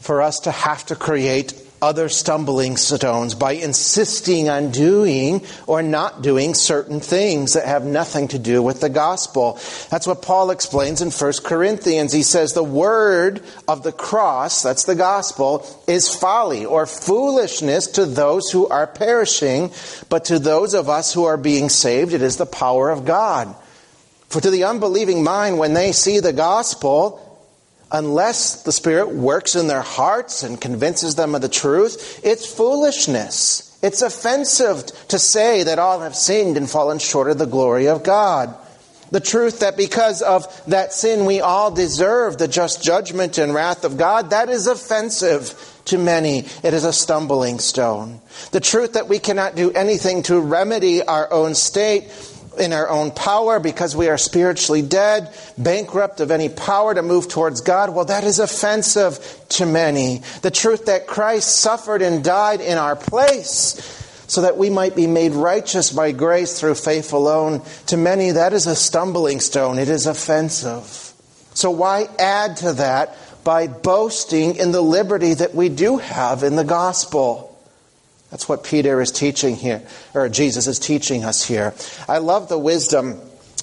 for 0.00 0.20
us 0.20 0.40
to 0.40 0.50
have 0.50 0.84
to 0.86 0.96
create 0.96 1.54
other 1.80 2.08
stumbling 2.08 2.76
stones 2.76 3.34
by 3.34 3.52
insisting 3.52 4.48
on 4.48 4.70
doing 4.70 5.42
or 5.66 5.82
not 5.82 6.22
doing 6.22 6.54
certain 6.54 7.00
things 7.00 7.52
that 7.52 7.66
have 7.66 7.84
nothing 7.84 8.28
to 8.28 8.38
do 8.38 8.62
with 8.62 8.80
the 8.80 8.88
gospel. 8.88 9.58
That's 9.90 10.06
what 10.06 10.22
Paul 10.22 10.50
explains 10.50 11.00
in 11.00 11.10
1 11.10 11.32
Corinthians. 11.44 12.12
He 12.12 12.22
says 12.22 12.52
the 12.52 12.64
word 12.64 13.42
of 13.66 13.82
the 13.82 13.92
cross, 13.92 14.62
that's 14.62 14.84
the 14.84 14.94
gospel, 14.94 15.66
is 15.86 16.12
folly 16.12 16.64
or 16.64 16.86
foolishness 16.86 17.86
to 17.88 18.06
those 18.06 18.50
who 18.50 18.66
are 18.68 18.86
perishing, 18.86 19.70
but 20.08 20.26
to 20.26 20.38
those 20.38 20.74
of 20.74 20.88
us 20.88 21.12
who 21.12 21.24
are 21.24 21.36
being 21.36 21.68
saved, 21.68 22.12
it 22.12 22.22
is 22.22 22.36
the 22.36 22.46
power 22.46 22.90
of 22.90 23.04
God. 23.04 23.54
For 24.28 24.40
to 24.40 24.50
the 24.50 24.64
unbelieving 24.64 25.24
mind, 25.24 25.58
when 25.58 25.72
they 25.72 25.92
see 25.92 26.20
the 26.20 26.34
gospel, 26.34 27.27
unless 27.90 28.62
the 28.62 28.72
Spirit 28.72 29.10
works 29.10 29.56
in 29.56 29.66
their 29.66 29.82
hearts 29.82 30.42
and 30.42 30.60
convinces 30.60 31.14
them 31.14 31.34
of 31.34 31.42
the 31.42 31.48
truth, 31.48 32.20
it's 32.22 32.46
foolishness. 32.46 33.78
It's 33.82 34.02
offensive 34.02 34.86
to 35.08 35.18
say 35.18 35.62
that 35.62 35.78
all 35.78 36.00
have 36.00 36.16
sinned 36.16 36.56
and 36.56 36.68
fallen 36.68 36.98
short 36.98 37.30
of 37.30 37.38
the 37.38 37.46
glory 37.46 37.88
of 37.88 38.02
God. 38.02 38.54
The 39.10 39.20
truth 39.20 39.60
that 39.60 39.76
because 39.76 40.20
of 40.20 40.46
that 40.66 40.92
sin 40.92 41.24
we 41.24 41.40
all 41.40 41.70
deserve 41.70 42.36
the 42.36 42.48
just 42.48 42.82
judgment 42.82 43.38
and 43.38 43.54
wrath 43.54 43.84
of 43.84 43.96
God, 43.96 44.30
that 44.30 44.50
is 44.50 44.66
offensive 44.66 45.54
to 45.86 45.96
many. 45.96 46.40
It 46.62 46.74
is 46.74 46.84
a 46.84 46.92
stumbling 46.92 47.58
stone. 47.58 48.20
The 48.50 48.60
truth 48.60 48.92
that 48.94 49.08
we 49.08 49.18
cannot 49.18 49.56
do 49.56 49.70
anything 49.70 50.24
to 50.24 50.38
remedy 50.38 51.02
our 51.02 51.32
own 51.32 51.54
state 51.54 52.10
in 52.60 52.72
our 52.72 52.88
own 52.88 53.10
power 53.10 53.60
because 53.60 53.96
we 53.96 54.08
are 54.08 54.18
spiritually 54.18 54.82
dead, 54.82 55.32
bankrupt 55.56 56.20
of 56.20 56.30
any 56.30 56.48
power 56.48 56.94
to 56.94 57.02
move 57.02 57.28
towards 57.28 57.60
God, 57.60 57.90
well, 57.90 58.04
that 58.06 58.24
is 58.24 58.38
offensive 58.38 59.18
to 59.50 59.66
many. 59.66 60.22
The 60.42 60.50
truth 60.50 60.86
that 60.86 61.06
Christ 61.06 61.58
suffered 61.58 62.02
and 62.02 62.22
died 62.24 62.60
in 62.60 62.78
our 62.78 62.96
place 62.96 63.96
so 64.28 64.42
that 64.42 64.58
we 64.58 64.68
might 64.68 64.94
be 64.94 65.06
made 65.06 65.32
righteous 65.32 65.90
by 65.90 66.12
grace 66.12 66.60
through 66.60 66.74
faith 66.74 67.12
alone, 67.12 67.62
to 67.86 67.96
many 67.96 68.32
that 68.32 68.52
is 68.52 68.66
a 68.66 68.76
stumbling 68.76 69.40
stone. 69.40 69.78
It 69.78 69.88
is 69.88 70.06
offensive. 70.06 71.14
So 71.54 71.70
why 71.70 72.08
add 72.18 72.58
to 72.58 72.74
that 72.74 73.16
by 73.42 73.66
boasting 73.66 74.56
in 74.56 74.70
the 74.70 74.82
liberty 74.82 75.32
that 75.34 75.54
we 75.54 75.70
do 75.70 75.96
have 75.96 76.42
in 76.42 76.56
the 76.56 76.64
gospel? 76.64 77.47
That's 78.30 78.48
what 78.48 78.64
Peter 78.64 79.00
is 79.00 79.10
teaching 79.10 79.56
here, 79.56 79.82
or 80.14 80.28
Jesus 80.28 80.66
is 80.66 80.78
teaching 80.78 81.24
us 81.24 81.44
here. 81.44 81.74
I 82.08 82.18
love 82.18 82.48
the 82.48 82.58
wisdom 82.58 83.20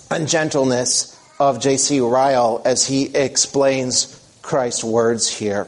and 0.09 0.27
gentleness 0.27 1.19
of 1.39 1.61
J.C. 1.61 1.99
Ryle 1.99 2.61
as 2.65 2.85
he 2.85 3.15
explains 3.15 4.19
Christ's 4.41 4.83
words 4.83 5.29
here. 5.29 5.67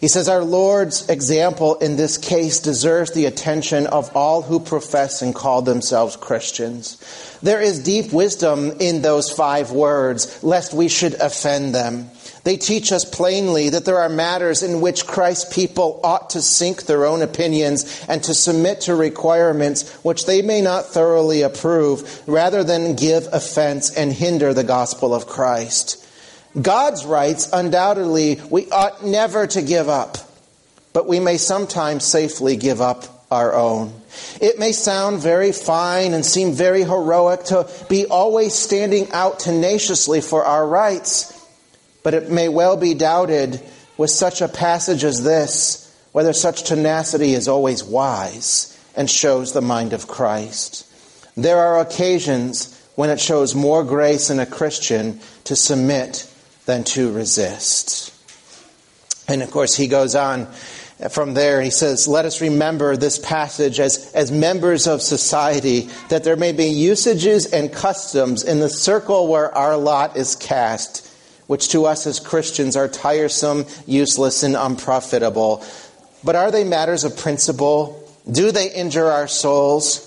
He 0.00 0.08
says, 0.08 0.28
Our 0.28 0.44
Lord's 0.44 1.08
example 1.08 1.76
in 1.76 1.96
this 1.96 2.18
case 2.18 2.60
deserves 2.60 3.12
the 3.12 3.24
attention 3.24 3.86
of 3.86 4.14
all 4.14 4.42
who 4.42 4.60
profess 4.60 5.22
and 5.22 5.34
call 5.34 5.62
themselves 5.62 6.16
Christians. 6.16 6.98
There 7.42 7.62
is 7.62 7.82
deep 7.82 8.12
wisdom 8.12 8.72
in 8.78 9.02
those 9.02 9.30
five 9.30 9.70
words, 9.70 10.42
lest 10.44 10.74
we 10.74 10.88
should 10.88 11.14
offend 11.14 11.74
them. 11.74 12.10
They 12.46 12.56
teach 12.56 12.92
us 12.92 13.04
plainly 13.04 13.70
that 13.70 13.86
there 13.86 13.98
are 13.98 14.08
matters 14.08 14.62
in 14.62 14.80
which 14.80 15.08
Christ's 15.08 15.52
people 15.52 15.98
ought 16.04 16.30
to 16.30 16.40
sink 16.40 16.84
their 16.84 17.04
own 17.04 17.20
opinions 17.20 18.06
and 18.08 18.22
to 18.22 18.34
submit 18.34 18.82
to 18.82 18.94
requirements 18.94 19.92
which 20.04 20.26
they 20.26 20.42
may 20.42 20.60
not 20.60 20.86
thoroughly 20.86 21.42
approve, 21.42 22.22
rather 22.28 22.62
than 22.62 22.94
give 22.94 23.26
offense 23.32 23.90
and 23.90 24.12
hinder 24.12 24.54
the 24.54 24.62
gospel 24.62 25.12
of 25.12 25.26
Christ. 25.26 26.06
God's 26.62 27.04
rights, 27.04 27.48
undoubtedly, 27.52 28.40
we 28.48 28.70
ought 28.70 29.04
never 29.04 29.48
to 29.48 29.60
give 29.60 29.88
up, 29.88 30.16
but 30.92 31.08
we 31.08 31.18
may 31.18 31.38
sometimes 31.38 32.04
safely 32.04 32.54
give 32.54 32.80
up 32.80 33.26
our 33.28 33.54
own. 33.54 33.92
It 34.40 34.60
may 34.60 34.70
sound 34.70 35.18
very 35.18 35.50
fine 35.50 36.14
and 36.14 36.24
seem 36.24 36.52
very 36.52 36.84
heroic 36.84 37.42
to 37.46 37.68
be 37.88 38.06
always 38.06 38.54
standing 38.54 39.10
out 39.10 39.40
tenaciously 39.40 40.20
for 40.20 40.44
our 40.44 40.64
rights. 40.64 41.35
But 42.06 42.14
it 42.14 42.30
may 42.30 42.48
well 42.48 42.76
be 42.76 42.94
doubted 42.94 43.60
with 43.96 44.12
such 44.12 44.40
a 44.40 44.46
passage 44.46 45.02
as 45.02 45.24
this 45.24 45.92
whether 46.12 46.32
such 46.32 46.62
tenacity 46.62 47.34
is 47.34 47.48
always 47.48 47.82
wise 47.82 48.78
and 48.94 49.10
shows 49.10 49.52
the 49.52 49.60
mind 49.60 49.92
of 49.92 50.06
Christ. 50.06 50.86
There 51.36 51.58
are 51.58 51.80
occasions 51.80 52.80
when 52.94 53.10
it 53.10 53.18
shows 53.18 53.56
more 53.56 53.82
grace 53.82 54.30
in 54.30 54.38
a 54.38 54.46
Christian 54.46 55.18
to 55.42 55.56
submit 55.56 56.32
than 56.66 56.84
to 56.84 57.10
resist. 57.10 58.14
And 59.26 59.42
of 59.42 59.50
course, 59.50 59.74
he 59.74 59.88
goes 59.88 60.14
on 60.14 60.46
from 61.10 61.34
there. 61.34 61.60
He 61.60 61.70
says, 61.70 62.06
Let 62.06 62.24
us 62.24 62.40
remember 62.40 62.96
this 62.96 63.18
passage 63.18 63.80
as, 63.80 64.12
as 64.12 64.30
members 64.30 64.86
of 64.86 65.02
society, 65.02 65.90
that 66.08 66.22
there 66.22 66.36
may 66.36 66.52
be 66.52 66.66
usages 66.66 67.46
and 67.46 67.72
customs 67.72 68.44
in 68.44 68.60
the 68.60 68.68
circle 68.68 69.26
where 69.26 69.52
our 69.52 69.76
lot 69.76 70.16
is 70.16 70.36
cast 70.36 71.02
which 71.46 71.68
to 71.68 71.86
us 71.86 72.06
as 72.06 72.20
Christians 72.20 72.76
are 72.76 72.88
tiresome, 72.88 73.66
useless, 73.86 74.42
and 74.42 74.56
unprofitable. 74.56 75.64
But 76.24 76.36
are 76.36 76.50
they 76.50 76.64
matters 76.64 77.04
of 77.04 77.16
principle? 77.16 78.02
Do 78.30 78.50
they 78.50 78.72
injure 78.72 79.06
our 79.06 79.28
souls? 79.28 80.02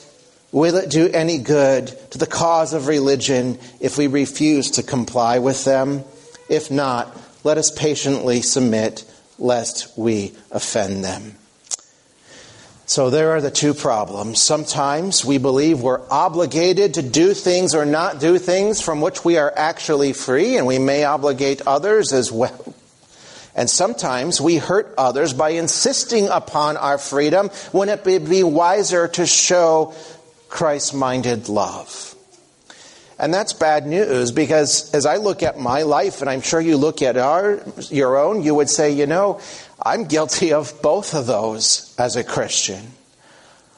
Will 0.52 0.76
it 0.76 0.90
do 0.90 1.08
any 1.10 1.38
good 1.38 1.88
to 2.12 2.18
the 2.18 2.28
cause 2.28 2.74
of 2.74 2.88
religion 2.88 3.60
if 3.80 3.98
we 3.98 4.08
refuse 4.08 4.72
to 4.72 4.84
comply 4.84 5.40
with 5.40 5.64
them? 5.64 6.04
If 6.50 6.72
not, 6.72 7.16
let 7.44 7.58
us 7.58 7.72
patiently 7.72 8.42
submit 8.42 9.06
lest 9.38 9.98
we 9.98 10.34
offend 10.52 11.04
them. 11.06 11.36
So 12.90 13.12
there 13.12 13.34
are 13.34 13.42
the 13.42 13.52
two 13.52 13.76
problems. 13.76 14.42
Sometimes 14.42 15.24
we 15.24 15.38
believe 15.38 15.80
we're 15.80 16.02
obligated 16.10 16.96
to 16.96 17.04
do 17.04 17.36
things 17.36 17.76
or 17.76 17.86
not 17.86 18.20
do 18.20 18.40
things 18.40 18.82
from 18.82 19.00
which 19.00 19.24
we 19.24 19.38
are 19.38 19.54
actually 19.56 20.12
free, 20.14 20.58
and 20.58 20.66
we 20.66 20.80
may 20.80 21.04
obligate 21.04 21.62
others 21.68 22.14
as 22.14 22.32
well. 22.32 22.74
And 23.54 23.70
sometimes 23.70 24.42
we 24.42 24.58
hurt 24.58 24.92
others 24.98 25.34
by 25.34 25.52
insisting 25.52 26.30
upon 26.30 26.78
our 26.78 26.98
freedom 26.98 27.50
when 27.74 27.90
it 27.90 28.04
would 28.06 28.28
be 28.28 28.42
wiser 28.42 29.08
to 29.10 29.28
show 29.28 29.94
Christ 30.48 30.96
minded 30.96 31.48
love. 31.48 32.16
And 33.20 33.34
that's 33.34 33.52
bad 33.52 33.86
news 33.86 34.32
because 34.32 34.94
as 34.94 35.06
I 35.06 35.18
look 35.18 35.44
at 35.44 35.60
my 35.60 35.82
life, 35.82 36.22
and 36.22 36.30
I'm 36.30 36.40
sure 36.40 36.62
you 36.62 36.78
look 36.78 37.02
at 37.02 37.18
our, 37.18 37.62
your 37.90 38.18
own, 38.18 38.44
you 38.44 38.56
would 38.56 38.70
say, 38.70 38.92
you 38.92 39.06
know, 39.06 39.42
I'm 39.82 40.06
guilty 40.06 40.54
of 40.54 40.82
both 40.82 41.14
of 41.14 41.28
those 41.28 41.94
as 41.98 42.16
a 42.16 42.24
Christian. 42.24 42.94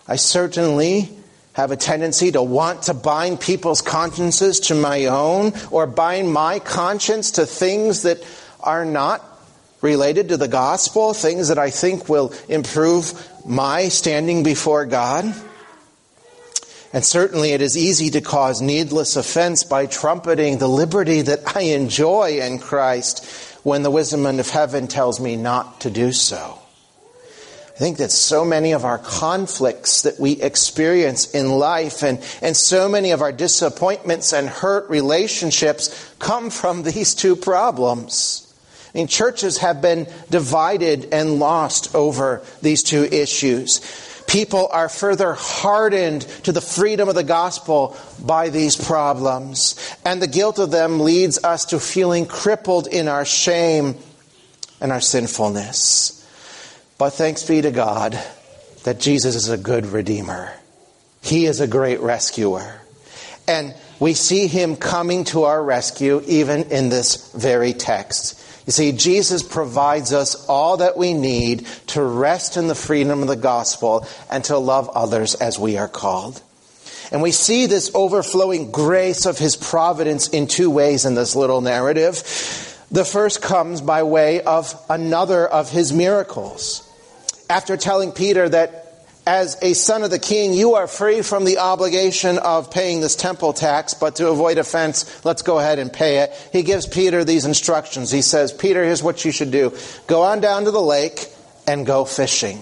I 0.07 0.17
certainly 0.17 1.09
have 1.53 1.71
a 1.71 1.75
tendency 1.75 2.31
to 2.31 2.43
want 2.43 2.83
to 2.83 2.93
bind 2.93 3.39
people's 3.39 3.81
consciences 3.81 4.59
to 4.59 4.75
my 4.75 5.05
own 5.07 5.53
or 5.71 5.87
bind 5.87 6.31
my 6.31 6.59
conscience 6.59 7.31
to 7.31 7.45
things 7.47 8.03
that 8.03 8.23
are 8.59 8.85
not 8.85 9.25
related 9.81 10.29
to 10.29 10.37
the 10.37 10.47
gospel, 10.47 11.13
things 11.13 11.47
that 11.47 11.57
I 11.57 11.71
think 11.71 12.07
will 12.07 12.31
improve 12.47 13.27
my 13.45 13.89
standing 13.89 14.43
before 14.43 14.85
God. 14.85 15.33
And 16.93 17.05
certainly 17.05 17.51
it 17.51 17.61
is 17.61 17.77
easy 17.77 18.09
to 18.11 18.21
cause 18.21 18.61
needless 18.61 19.15
offense 19.15 19.63
by 19.63 19.85
trumpeting 19.85 20.57
the 20.57 20.67
liberty 20.67 21.21
that 21.21 21.55
I 21.55 21.61
enjoy 21.61 22.39
in 22.39 22.59
Christ 22.59 23.25
when 23.63 23.83
the 23.83 23.91
wisdom 23.91 24.25
of 24.25 24.49
heaven 24.49 24.87
tells 24.87 25.19
me 25.19 25.37
not 25.37 25.81
to 25.81 25.89
do 25.89 26.11
so. 26.11 26.57
I 27.69 27.83
think 27.83 27.97
that 27.97 28.11
so 28.11 28.43
many 28.43 28.73
of 28.73 28.83
our 28.83 28.97
conflicts 28.97 30.01
that 30.01 30.19
we 30.19 30.33
experience 30.33 31.31
in 31.31 31.49
life 31.49 32.03
and, 32.03 32.19
and 32.41 32.55
so 32.55 32.89
many 32.89 33.11
of 33.11 33.21
our 33.21 33.31
disappointments 33.31 34.33
and 34.33 34.49
hurt 34.49 34.89
relationships 34.89 36.13
come 36.19 36.49
from 36.49 36.83
these 36.83 37.15
two 37.15 37.37
problems. 37.37 38.53
I 38.93 38.97
mean, 38.97 39.07
churches 39.07 39.59
have 39.59 39.81
been 39.81 40.07
divided 40.29 41.07
and 41.13 41.39
lost 41.39 41.95
over 41.95 42.43
these 42.61 42.83
two 42.83 43.05
issues 43.05 43.79
people 44.31 44.69
are 44.71 44.87
further 44.87 45.33
hardened 45.33 46.21
to 46.21 46.53
the 46.53 46.61
freedom 46.61 47.09
of 47.09 47.15
the 47.15 47.23
gospel 47.23 47.97
by 48.25 48.47
these 48.47 48.77
problems. 48.77 49.75
And 50.05 50.21
the 50.21 50.27
guilt 50.27 50.57
of 50.57 50.71
them 50.71 51.01
leads 51.01 51.43
us 51.43 51.65
to 51.65 51.79
feeling 51.81 52.25
crippled 52.25 52.87
in 52.87 53.09
our 53.09 53.25
shame 53.25 53.97
and 54.79 54.91
our 54.91 55.01
sinfulness. 55.01 56.17
But 56.97 57.11
thanks 57.11 57.43
be 57.43 57.61
to 57.61 57.71
God 57.71 58.17
that 58.83 59.01
Jesus 59.01 59.35
is 59.35 59.49
a 59.49 59.57
good 59.57 59.85
Redeemer. 59.85 60.53
He 61.21 61.45
is 61.45 61.59
a 61.59 61.67
great 61.67 61.99
rescuer. 61.99 62.79
And 63.49 63.75
we 63.99 64.13
see 64.13 64.47
him 64.47 64.77
coming 64.77 65.25
to 65.25 65.43
our 65.43 65.61
rescue 65.61 66.23
even 66.25 66.71
in 66.71 66.87
this 66.87 67.33
very 67.33 67.73
text. 67.73 68.39
You 68.65 68.71
see, 68.71 68.91
Jesus 68.91 69.43
provides 69.43 70.13
us 70.13 70.45
all 70.47 70.77
that 70.77 70.97
we 70.97 71.13
need 71.13 71.65
to 71.87 72.03
rest 72.03 72.57
in 72.57 72.67
the 72.67 72.75
freedom 72.75 73.21
of 73.21 73.27
the 73.27 73.35
gospel 73.35 74.07
and 74.29 74.43
to 74.45 74.57
love 74.57 74.89
others 74.89 75.35
as 75.35 75.57
we 75.57 75.77
are 75.77 75.87
called. 75.87 76.41
And 77.11 77.21
we 77.21 77.31
see 77.31 77.65
this 77.65 77.91
overflowing 77.93 78.71
grace 78.71 79.25
of 79.25 79.37
his 79.37 79.55
providence 79.55 80.29
in 80.29 80.47
two 80.47 80.69
ways 80.69 81.05
in 81.05 81.15
this 81.15 81.35
little 81.35 81.61
narrative. 81.61 82.15
The 82.91 83.03
first 83.03 83.41
comes 83.41 83.81
by 83.81 84.03
way 84.03 84.41
of 84.41 84.73
another 84.89 85.45
of 85.47 85.69
his 85.71 85.91
miracles. 85.91 86.87
after 87.51 87.75
telling 87.75 88.13
Peter 88.13 88.47
that 88.47 88.80
as 89.31 89.57
a 89.61 89.71
son 89.71 90.03
of 90.03 90.09
the 90.09 90.19
king, 90.19 90.53
you 90.53 90.75
are 90.75 90.87
free 90.87 91.21
from 91.21 91.45
the 91.45 91.57
obligation 91.59 92.37
of 92.37 92.69
paying 92.69 92.99
this 92.99 93.15
temple 93.15 93.53
tax, 93.53 93.93
but 93.93 94.17
to 94.17 94.27
avoid 94.27 94.57
offense, 94.57 95.23
let's 95.23 95.41
go 95.41 95.57
ahead 95.57 95.79
and 95.79 95.93
pay 95.93 96.17
it. 96.17 96.33
He 96.51 96.63
gives 96.63 96.85
Peter 96.85 97.23
these 97.23 97.45
instructions. 97.45 98.11
He 98.11 98.23
says, 98.23 98.51
Peter, 98.51 98.83
here's 98.83 99.01
what 99.01 99.23
you 99.23 99.31
should 99.31 99.51
do. 99.51 99.73
Go 100.05 100.23
on 100.23 100.41
down 100.41 100.65
to 100.65 100.71
the 100.71 100.81
lake 100.81 101.29
and 101.65 101.85
go 101.85 102.03
fishing. 102.03 102.61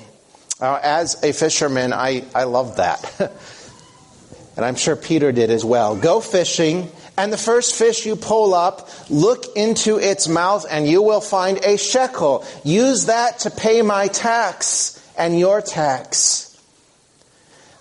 Uh, 0.61 0.79
as 0.83 1.23
a 1.23 1.33
fisherman, 1.33 1.91
I, 1.91 2.23
I 2.35 2.43
love 2.43 2.75
that. 2.75 3.19
and 4.55 4.63
I'm 4.63 4.75
sure 4.75 4.95
Peter 4.95 5.31
did 5.31 5.49
as 5.49 5.65
well. 5.65 5.95
Go 5.95 6.21
fishing, 6.21 6.91
and 7.17 7.33
the 7.33 7.37
first 7.37 7.73
fish 7.73 8.05
you 8.05 8.15
pull 8.15 8.53
up, 8.53 8.91
look 9.09 9.55
into 9.55 9.97
its 9.97 10.27
mouth, 10.27 10.67
and 10.69 10.87
you 10.87 11.01
will 11.01 11.21
find 11.21 11.65
a 11.65 11.79
shekel. 11.79 12.45
Use 12.63 13.07
that 13.07 13.39
to 13.39 13.49
pay 13.49 13.81
my 13.81 14.07
tax 14.07 15.03
and 15.17 15.39
your 15.39 15.63
tax. 15.63 16.48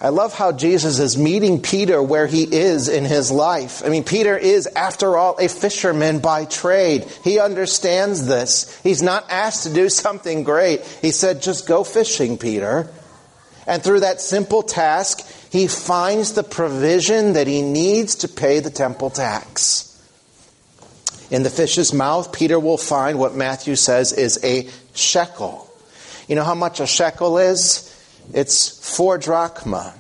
I 0.01 0.11
love 0.11 0.33
how 0.33 0.53
Jesus 0.53 1.01
is 1.01 1.19
meeting 1.19 1.61
Peter 1.61 2.01
where 2.01 2.29
he 2.29 2.45
is 2.45 2.89
in 2.89 3.05
his 3.05 3.33
life. 3.33 3.83
I 3.85 3.89
mean, 3.89 4.05
Peter 4.05 4.37
is, 4.37 4.69
after 4.69 5.17
all, 5.17 5.37
a 5.39 5.49
fisherman 5.49 6.21
by 6.21 6.45
trade. 6.45 7.05
He 7.25 7.41
understands 7.41 8.27
this. 8.27 8.81
He's 8.83 9.03
not 9.03 9.29
asked 9.29 9.65
to 9.65 9.75
do 9.75 9.89
something 9.89 10.45
great. 10.45 10.85
He 11.03 11.11
said, 11.11 11.43
just 11.43 11.67
go 11.67 11.83
fishing, 11.83 12.39
Peter. 12.39 12.89
And 13.67 13.83
through 13.83 14.01
that 14.01 14.21
simple 14.21 14.63
task, 14.63 15.21
he 15.51 15.67
finds 15.67 16.33
the 16.33 16.45
provision 16.45 17.33
that 17.33 17.49
he 17.49 17.63
needs 17.63 18.17
to 18.17 18.29
pay 18.29 18.61
the 18.61 18.71
temple 18.71 19.11
tax. 19.11 19.85
In 21.31 21.43
the 21.43 21.51
fish's 21.51 21.93
mouth, 21.93 22.33
Peter 22.33 22.59
will 22.59 22.79
find 22.79 23.19
what 23.19 23.35
Matthew 23.35 23.75
says 23.75 24.13
is 24.13 24.43
a 24.45 24.69
shekel. 24.95 25.69
You 26.29 26.37
know 26.37 26.45
how 26.45 26.55
much 26.55 26.81
a 26.81 26.87
shekel 26.87 27.37
is? 27.39 27.88
It's 28.33 28.97
four 28.97 29.19
drachma. 29.19 29.95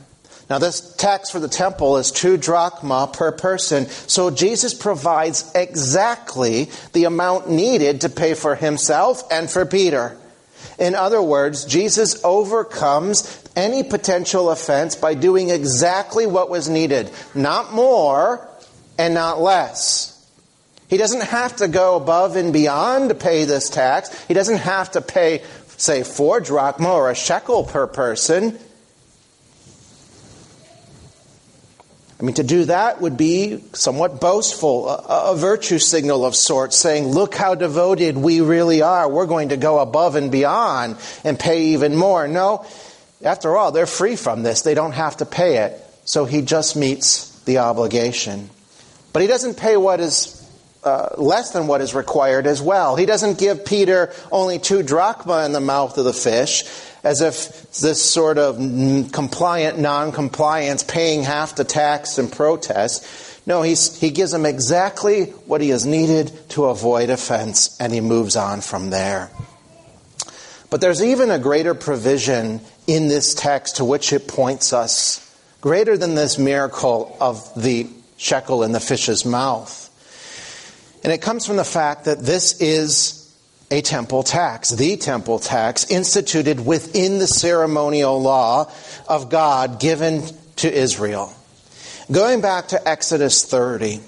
Now, 0.50 0.58
this 0.58 0.94
tax 0.96 1.30
for 1.30 1.40
the 1.40 1.48
temple 1.48 1.98
is 1.98 2.10
two 2.10 2.38
drachma 2.38 3.10
per 3.12 3.32
person. 3.32 3.86
So 3.86 4.30
Jesus 4.30 4.72
provides 4.72 5.50
exactly 5.54 6.70
the 6.94 7.04
amount 7.04 7.50
needed 7.50 8.02
to 8.02 8.08
pay 8.08 8.32
for 8.32 8.54
himself 8.54 9.22
and 9.30 9.50
for 9.50 9.66
Peter. 9.66 10.16
In 10.78 10.94
other 10.94 11.20
words, 11.20 11.64
Jesus 11.66 12.24
overcomes 12.24 13.44
any 13.56 13.82
potential 13.82 14.50
offense 14.50 14.96
by 14.96 15.14
doing 15.14 15.50
exactly 15.50 16.26
what 16.26 16.48
was 16.48 16.68
needed, 16.68 17.10
not 17.34 17.74
more 17.74 18.48
and 18.96 19.12
not 19.12 19.40
less. 19.40 20.14
He 20.88 20.96
doesn't 20.96 21.24
have 21.24 21.56
to 21.56 21.68
go 21.68 21.96
above 21.96 22.36
and 22.36 22.52
beyond 22.52 23.10
to 23.10 23.14
pay 23.14 23.44
this 23.44 23.68
tax. 23.68 24.24
He 24.24 24.32
doesn't 24.32 24.58
have 24.58 24.92
to 24.92 25.02
pay 25.02 25.42
say, 25.78 26.02
four 26.02 26.40
drachma 26.40 26.90
or 26.90 27.10
a 27.10 27.14
shekel 27.14 27.64
per 27.64 27.86
person. 27.86 28.58
I 32.20 32.24
mean, 32.24 32.34
to 32.34 32.42
do 32.42 32.64
that 32.64 33.00
would 33.00 33.16
be 33.16 33.62
somewhat 33.74 34.20
boastful, 34.20 34.88
a, 34.88 35.30
a, 35.30 35.36
virtue 35.36 35.78
signal 35.78 36.26
of 36.26 36.34
sorts, 36.34 36.76
saying, 36.76 37.06
look 37.06 37.36
how 37.36 37.54
devoted 37.54 38.16
we 38.16 38.40
really 38.40 38.82
are. 38.82 39.08
We're 39.08 39.26
going 39.26 39.50
to 39.50 39.56
go 39.56 39.78
above 39.78 40.16
and 40.16 40.32
beyond 40.32 40.96
and 41.22 41.38
pay 41.38 41.68
even 41.68 41.94
more. 41.94 42.26
No, 42.26 42.66
after 43.22 43.56
all, 43.56 43.70
they're 43.70 43.86
free 43.86 44.16
from 44.16 44.42
this. 44.42 44.62
They 44.62 44.74
don't 44.74 44.92
have 44.92 45.18
to 45.18 45.26
pay 45.26 45.58
it. 45.58 45.80
So 46.04 46.24
he 46.24 46.42
just 46.42 46.74
meets 46.74 47.38
the 47.44 47.58
obligation. 47.58 48.50
But 49.12 49.22
he 49.22 49.28
doesn't 49.28 49.56
pay 49.56 49.76
what 49.76 50.00
is 50.00 50.37
uh, 50.88 51.14
less 51.18 51.50
than 51.50 51.66
what 51.66 51.80
is 51.80 51.94
required 51.94 52.46
as 52.46 52.62
well. 52.62 52.96
He 52.96 53.06
doesn't 53.06 53.38
give 53.38 53.64
Peter 53.64 54.10
only 54.32 54.58
two 54.58 54.82
drachma 54.82 55.44
in 55.44 55.52
the 55.52 55.60
mouth 55.60 55.98
of 55.98 56.04
the 56.04 56.12
fish, 56.12 56.64
as 57.04 57.20
if 57.20 57.70
this 57.72 58.02
sort 58.02 58.38
of 58.38 58.56
compliant 59.12 59.78
non-compliance, 59.78 60.82
paying 60.82 61.22
half 61.22 61.56
the 61.56 61.64
tax 61.64 62.18
and 62.18 62.32
protest. 62.32 63.04
No, 63.46 63.62
he's, 63.62 63.98
he 64.00 64.10
gives 64.10 64.32
him 64.32 64.44
exactly 64.44 65.26
what 65.46 65.60
he 65.60 65.68
has 65.70 65.84
needed 65.84 66.32
to 66.50 66.66
avoid 66.66 67.10
offense, 67.10 67.76
and 67.80 67.92
he 67.92 68.00
moves 68.00 68.36
on 68.36 68.60
from 68.60 68.90
there. 68.90 69.30
But 70.70 70.80
there's 70.80 71.02
even 71.02 71.30
a 71.30 71.38
greater 71.38 71.74
provision 71.74 72.60
in 72.86 73.08
this 73.08 73.34
text 73.34 73.76
to 73.76 73.84
which 73.84 74.12
it 74.12 74.28
points 74.28 74.72
us, 74.72 75.24
greater 75.60 75.96
than 75.96 76.14
this 76.14 76.38
miracle 76.38 77.16
of 77.20 77.50
the 77.54 77.86
shekel 78.16 78.62
in 78.62 78.72
the 78.72 78.80
fish's 78.80 79.24
mouth. 79.24 79.87
And 81.04 81.12
it 81.12 81.22
comes 81.22 81.46
from 81.46 81.56
the 81.56 81.64
fact 81.64 82.04
that 82.04 82.20
this 82.20 82.60
is 82.60 83.18
a 83.70 83.82
temple 83.82 84.22
tax, 84.22 84.70
the 84.70 84.96
temple 84.96 85.38
tax, 85.38 85.90
instituted 85.90 86.64
within 86.64 87.18
the 87.18 87.26
ceremonial 87.26 88.20
law 88.20 88.70
of 89.06 89.28
God 89.28 89.78
given 89.80 90.22
to 90.56 90.72
Israel. 90.72 91.32
Going 92.10 92.40
back 92.40 92.68
to 92.68 92.88
Exodus 92.88 93.44
30, 93.44 94.00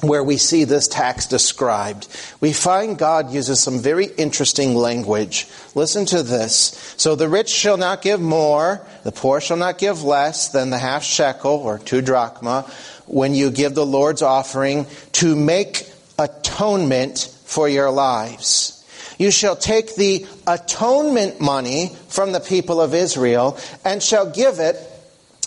where 0.00 0.24
we 0.24 0.36
see 0.36 0.64
this 0.64 0.88
tax 0.88 1.26
described, 1.26 2.08
we 2.40 2.52
find 2.52 2.98
God 2.98 3.32
uses 3.32 3.62
some 3.62 3.78
very 3.78 4.06
interesting 4.06 4.74
language. 4.74 5.46
Listen 5.74 6.06
to 6.06 6.22
this. 6.22 6.94
So 6.96 7.14
the 7.14 7.28
rich 7.28 7.48
shall 7.48 7.76
not 7.76 8.02
give 8.02 8.20
more, 8.20 8.84
the 9.04 9.12
poor 9.12 9.40
shall 9.40 9.58
not 9.58 9.78
give 9.78 10.02
less 10.02 10.48
than 10.48 10.70
the 10.70 10.78
half 10.78 11.04
shekel 11.04 11.52
or 11.52 11.78
two 11.78 12.00
drachma 12.00 12.68
when 13.06 13.34
you 13.34 13.50
give 13.50 13.74
the 13.74 13.86
Lord's 13.86 14.22
offering 14.22 14.86
to 15.12 15.36
make 15.36 15.86
atonement 16.20 17.34
for 17.44 17.68
your 17.68 17.90
lives. 17.90 18.76
You 19.18 19.30
shall 19.30 19.56
take 19.56 19.96
the 19.96 20.26
atonement 20.46 21.40
money 21.40 21.96
from 22.08 22.32
the 22.32 22.40
people 22.40 22.80
of 22.80 22.94
Israel 22.94 23.58
and 23.84 24.02
shall 24.02 24.30
give 24.30 24.60
it 24.60 24.76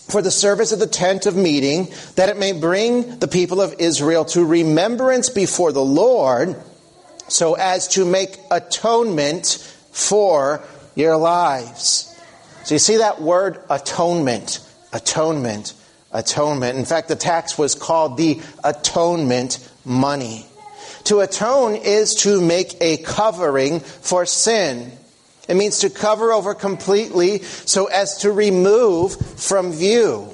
for 0.09 0.21
the 0.21 0.31
service 0.31 0.71
of 0.71 0.79
the 0.79 0.87
tent 0.87 1.25
of 1.25 1.35
meeting, 1.35 1.87
that 2.15 2.29
it 2.29 2.37
may 2.37 2.51
bring 2.51 3.19
the 3.19 3.27
people 3.27 3.61
of 3.61 3.73
Israel 3.79 4.25
to 4.25 4.43
remembrance 4.43 5.29
before 5.29 5.71
the 5.71 5.83
Lord, 5.83 6.61
so 7.29 7.55
as 7.55 7.87
to 7.89 8.05
make 8.05 8.37
atonement 8.51 9.57
for 9.91 10.61
your 10.93 11.15
lives. 11.15 12.13
So 12.65 12.75
you 12.75 12.79
see 12.79 12.97
that 12.97 13.21
word 13.21 13.59
atonement, 13.69 14.59
atonement, 14.91 15.73
atonement. 16.11 16.77
In 16.77 16.85
fact, 16.85 17.07
the 17.07 17.15
tax 17.15 17.57
was 17.57 17.73
called 17.73 18.17
the 18.17 18.41
atonement 18.63 19.67
money. 19.85 20.45
To 21.05 21.19
atone 21.19 21.75
is 21.75 22.15
to 22.23 22.39
make 22.41 22.75
a 22.81 22.97
covering 22.97 23.79
for 23.79 24.25
sin. 24.25 24.91
It 25.47 25.55
means 25.55 25.79
to 25.79 25.89
cover 25.89 26.31
over 26.31 26.53
completely 26.53 27.39
so 27.39 27.85
as 27.85 28.19
to 28.19 28.31
remove 28.31 29.15
from 29.39 29.73
view. 29.73 30.29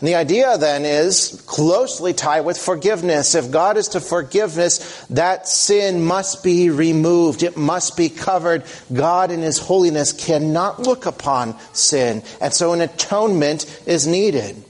And 0.00 0.08
the 0.08 0.14
idea 0.14 0.56
then 0.56 0.86
is 0.86 1.42
closely 1.46 2.14
tied 2.14 2.46
with 2.46 2.56
forgiveness. 2.56 3.34
If 3.34 3.50
God 3.50 3.76
is 3.76 3.88
to 3.88 4.00
forgiveness, 4.00 5.04
that 5.10 5.46
sin 5.46 6.02
must 6.02 6.42
be 6.42 6.70
removed. 6.70 7.42
It 7.42 7.58
must 7.58 7.98
be 7.98 8.08
covered. 8.08 8.64
God 8.90 9.30
in 9.30 9.42
His 9.42 9.58
holiness 9.58 10.14
cannot 10.14 10.80
look 10.80 11.04
upon 11.04 11.54
sin. 11.74 12.22
And 12.40 12.54
so 12.54 12.72
an 12.72 12.80
atonement 12.80 13.66
is 13.86 14.06
needed. 14.06 14.64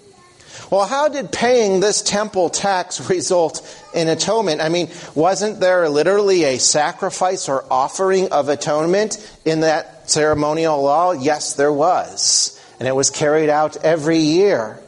Well, 0.70 0.86
how 0.86 1.08
did 1.08 1.32
paying 1.32 1.80
this 1.80 2.00
temple 2.00 2.48
tax 2.48 3.10
result 3.10 3.66
in 3.92 4.06
atonement? 4.06 4.60
I 4.60 4.68
mean, 4.68 4.88
wasn't 5.16 5.58
there 5.58 5.88
literally 5.88 6.44
a 6.44 6.58
sacrifice 6.58 7.48
or 7.48 7.64
offering 7.72 8.30
of 8.30 8.48
atonement 8.48 9.18
in 9.44 9.60
that 9.60 10.08
ceremonial 10.08 10.80
law? 10.80 11.10
Yes, 11.10 11.54
there 11.54 11.72
was. 11.72 12.56
And 12.78 12.86
it 12.86 12.94
was 12.94 13.10
carried 13.10 13.50
out 13.50 13.78
every 13.78 14.18
year. 14.18 14.78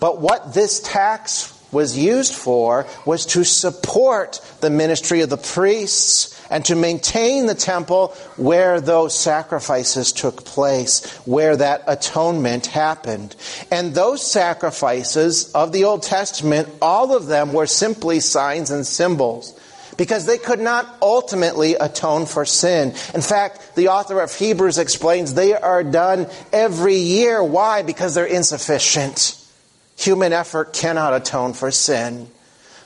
But 0.00 0.20
what 0.20 0.52
this 0.52 0.80
tax 0.80 1.56
was 1.70 1.96
used 1.96 2.34
for 2.34 2.86
was 3.06 3.26
to 3.26 3.44
support 3.44 4.40
the 4.60 4.70
ministry 4.70 5.20
of 5.20 5.30
the 5.30 5.36
priests 5.36 6.39
and 6.50 6.64
to 6.64 6.74
maintain 6.74 7.46
the 7.46 7.54
temple 7.54 8.08
where 8.36 8.80
those 8.80 9.18
sacrifices 9.18 10.12
took 10.12 10.44
place, 10.44 11.06
where 11.24 11.56
that 11.56 11.84
atonement 11.86 12.66
happened. 12.66 13.36
And 13.70 13.94
those 13.94 14.28
sacrifices 14.28 15.52
of 15.52 15.72
the 15.72 15.84
Old 15.84 16.02
Testament, 16.02 16.68
all 16.82 17.14
of 17.14 17.26
them 17.26 17.52
were 17.52 17.66
simply 17.66 18.20
signs 18.20 18.70
and 18.70 18.86
symbols 18.86 19.58
because 19.96 20.26
they 20.26 20.38
could 20.38 20.60
not 20.60 20.86
ultimately 21.00 21.74
atone 21.74 22.26
for 22.26 22.44
sin. 22.44 22.94
In 23.14 23.20
fact, 23.20 23.76
the 23.76 23.88
author 23.88 24.20
of 24.20 24.34
Hebrews 24.34 24.78
explains 24.78 25.34
they 25.34 25.54
are 25.54 25.84
done 25.84 26.26
every 26.52 26.96
year. 26.96 27.42
Why? 27.44 27.82
Because 27.82 28.14
they're 28.14 28.24
insufficient. 28.24 29.36
Human 29.98 30.32
effort 30.32 30.72
cannot 30.72 31.14
atone 31.14 31.52
for 31.52 31.70
sin 31.70 32.30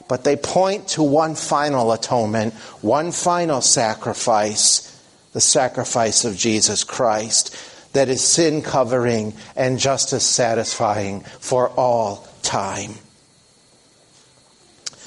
but 0.08 0.24
they 0.24 0.36
point 0.36 0.88
to 0.88 1.02
one 1.02 1.34
final 1.34 1.92
atonement, 1.92 2.54
one 2.82 3.12
final 3.12 3.60
sacrifice, 3.60 4.90
the 5.32 5.40
sacrifice 5.40 6.24
of 6.24 6.36
Jesus 6.36 6.84
Christ, 6.84 7.56
that 7.94 8.08
is 8.08 8.22
sin 8.22 8.60
covering 8.62 9.34
and 9.56 9.78
justice 9.78 10.26
satisfying 10.26 11.20
for 11.20 11.68
all 11.70 12.28
time. 12.42 12.94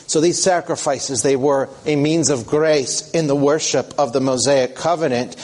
So 0.07 0.21
these 0.21 0.41
sacrifices, 0.41 1.21
they 1.21 1.35
were 1.35 1.69
a 1.85 1.97
means 1.97 2.29
of 2.29 2.47
grace 2.47 3.11
in 3.11 3.27
the 3.27 3.35
worship 3.35 3.93
of 3.97 4.13
the 4.13 4.21
Mosaic 4.21 4.73
covenant. 4.73 5.35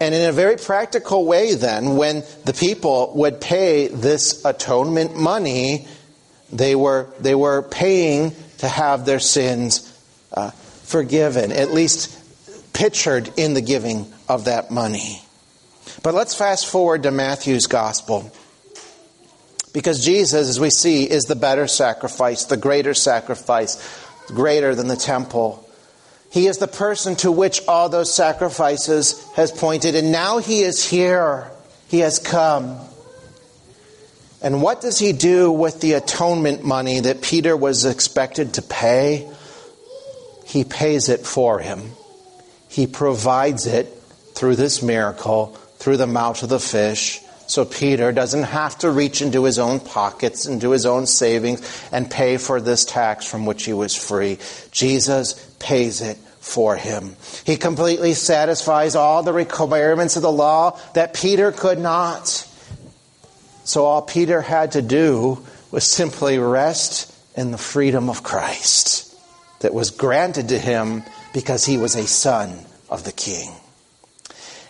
And 0.00 0.14
in 0.14 0.28
a 0.28 0.32
very 0.32 0.56
practical 0.56 1.26
way, 1.26 1.54
then, 1.54 1.96
when 1.96 2.22
the 2.44 2.52
people 2.52 3.12
would 3.16 3.40
pay 3.40 3.88
this 3.88 4.44
atonement 4.44 5.16
money, 5.16 5.88
they 6.52 6.76
were, 6.76 7.08
they 7.18 7.34
were 7.34 7.62
paying 7.62 8.30
to 8.58 8.68
have 8.68 9.04
their 9.04 9.20
sins 9.20 9.90
uh, 10.32 10.50
forgiven, 10.50 11.52
at 11.52 11.70
least 11.72 12.72
pictured 12.72 13.30
in 13.36 13.54
the 13.54 13.60
giving 13.60 14.12
of 14.28 14.46
that 14.46 14.70
money. 14.70 15.20
But 16.02 16.14
let's 16.14 16.34
fast 16.34 16.66
forward 16.66 17.04
to 17.04 17.10
Matthew's 17.10 17.66
gospel. 17.66 18.30
Because 19.72 20.04
Jesus, 20.04 20.48
as 20.48 20.60
we 20.60 20.70
see, 20.70 21.04
is 21.04 21.24
the 21.24 21.36
better 21.36 21.66
sacrifice, 21.66 22.44
the 22.44 22.56
greater 22.56 22.94
sacrifice, 22.94 23.76
greater 24.28 24.74
than 24.74 24.86
the 24.86 24.96
temple. 24.96 25.68
He 26.30 26.46
is 26.46 26.58
the 26.58 26.68
person 26.68 27.16
to 27.16 27.30
which 27.30 27.60
all 27.66 27.88
those 27.88 28.12
sacrifices 28.12 29.24
has 29.34 29.50
pointed, 29.52 29.94
and 29.94 30.12
now 30.12 30.38
he 30.38 30.62
is 30.62 30.88
here. 30.88 31.50
He 31.88 32.00
has 32.00 32.18
come. 32.18 32.78
And 34.44 34.60
what 34.60 34.82
does 34.82 34.98
he 34.98 35.12
do 35.12 35.50
with 35.50 35.80
the 35.80 35.94
atonement 35.94 36.62
money 36.62 37.00
that 37.00 37.22
Peter 37.22 37.56
was 37.56 37.86
expected 37.86 38.54
to 38.54 38.62
pay? 38.62 39.26
He 40.44 40.64
pays 40.64 41.08
it 41.08 41.26
for 41.26 41.60
him. 41.60 41.92
He 42.68 42.86
provides 42.86 43.66
it 43.66 43.86
through 44.34 44.56
this 44.56 44.82
miracle, 44.82 45.46
through 45.78 45.96
the 45.96 46.06
mouth 46.06 46.42
of 46.42 46.50
the 46.50 46.60
fish. 46.60 47.22
So 47.46 47.64
Peter 47.64 48.12
doesn't 48.12 48.42
have 48.42 48.76
to 48.80 48.90
reach 48.90 49.22
into 49.22 49.44
his 49.44 49.58
own 49.58 49.80
pockets, 49.80 50.44
into 50.44 50.72
his 50.72 50.84
own 50.84 51.06
savings, 51.06 51.88
and 51.90 52.10
pay 52.10 52.36
for 52.36 52.60
this 52.60 52.84
tax 52.84 53.26
from 53.26 53.46
which 53.46 53.64
he 53.64 53.72
was 53.72 53.96
free. 53.96 54.38
Jesus 54.72 55.32
pays 55.58 56.02
it 56.02 56.18
for 56.40 56.76
him. 56.76 57.16
He 57.46 57.56
completely 57.56 58.12
satisfies 58.12 58.94
all 58.94 59.22
the 59.22 59.32
requirements 59.32 60.16
of 60.16 60.22
the 60.22 60.30
law 60.30 60.78
that 60.92 61.14
Peter 61.14 61.50
could 61.50 61.78
not. 61.78 62.46
So 63.64 63.84
all 63.84 64.02
Peter 64.02 64.40
had 64.40 64.72
to 64.72 64.82
do 64.82 65.44
was 65.70 65.84
simply 65.84 66.38
rest 66.38 67.12
in 67.36 67.50
the 67.50 67.58
freedom 67.58 68.08
of 68.08 68.22
Christ 68.22 69.16
that 69.60 69.74
was 69.74 69.90
granted 69.90 70.50
to 70.50 70.58
him 70.58 71.02
because 71.32 71.64
he 71.64 71.78
was 71.78 71.96
a 71.96 72.06
son 72.06 72.58
of 72.88 73.04
the 73.04 73.12
king. 73.12 73.52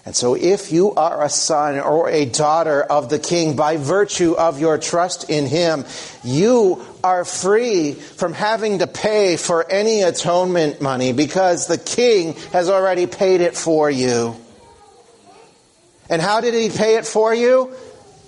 And 0.07 0.15
so, 0.15 0.35
if 0.35 0.71
you 0.71 0.93
are 0.93 1.25
a 1.25 1.31
son 1.31 1.81
or 1.81 2.11
a 2.11 2.27
daughter 2.27 2.83
of 2.83 3.09
the 3.09 3.19
king 3.19 3.57
by 3.57 3.79
virtue 3.79 4.35
of 4.35 4.61
your 4.61 4.77
trust 4.77 5.31
in 5.31 5.47
him, 5.47 5.87
you 6.23 6.85
are 7.03 7.25
free 7.25 7.93
from 7.93 8.35
having 8.35 8.81
to 8.81 8.87
pay 8.87 9.39
for 9.39 9.71
any 9.71 10.03
atonement 10.03 10.83
money 10.83 11.15
because 11.15 11.67
the 11.67 11.79
king 11.79 12.35
has 12.53 12.69
already 12.69 13.07
paid 13.07 13.41
it 13.41 13.57
for 13.57 13.91
you. 13.91 14.37
And 16.11 16.21
how 16.21 16.43
did 16.43 16.53
he 16.53 16.69
pay 16.69 16.97
it 16.97 17.07
for 17.07 17.35
you? 17.35 17.75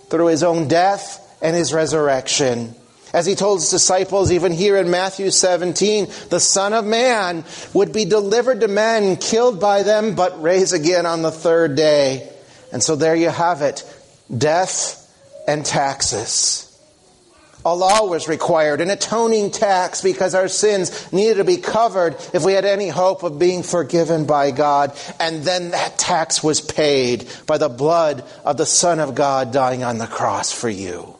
Through 0.08 0.26
his 0.26 0.42
own 0.42 0.68
death 0.68 1.38
and 1.42 1.56
his 1.56 1.72
resurrection. 1.72 2.74
As 3.12 3.24
he 3.24 3.34
told 3.34 3.60
his 3.60 3.70
disciples, 3.70 4.32
even 4.32 4.52
here 4.52 4.76
in 4.76 4.90
Matthew 4.90 5.30
17, 5.30 6.08
the 6.28 6.40
Son 6.40 6.74
of 6.74 6.84
Man 6.84 7.44
would 7.72 7.92
be 7.92 8.04
delivered 8.04 8.60
to 8.60 8.68
men, 8.68 9.16
killed 9.16 9.60
by 9.60 9.82
them, 9.82 10.14
but 10.14 10.42
raised 10.42 10.74
again 10.74 11.06
on 11.06 11.22
the 11.22 11.30
third 11.30 11.76
day. 11.76 12.28
And 12.72 12.82
so 12.82 12.96
there 12.96 13.16
you 13.16 13.30
have 13.30 13.62
it 13.62 13.84
death 14.36 15.02
and 15.46 15.64
taxes. 15.64 16.65
A 17.66 17.74
law 17.74 18.06
was 18.06 18.28
required, 18.28 18.80
an 18.80 18.90
atoning 18.90 19.50
tax, 19.50 20.00
because 20.00 20.36
our 20.36 20.46
sins 20.46 21.12
needed 21.12 21.38
to 21.38 21.44
be 21.44 21.56
covered 21.56 22.14
if 22.32 22.44
we 22.44 22.52
had 22.52 22.64
any 22.64 22.86
hope 22.86 23.24
of 23.24 23.40
being 23.40 23.64
forgiven 23.64 24.24
by 24.24 24.52
God. 24.52 24.96
And 25.18 25.42
then 25.42 25.72
that 25.72 25.98
tax 25.98 26.44
was 26.44 26.60
paid 26.60 27.28
by 27.44 27.58
the 27.58 27.68
blood 27.68 28.22
of 28.44 28.56
the 28.56 28.66
Son 28.66 29.00
of 29.00 29.16
God 29.16 29.52
dying 29.52 29.82
on 29.82 29.98
the 29.98 30.06
cross 30.06 30.52
for 30.52 30.68
you. 30.68 31.16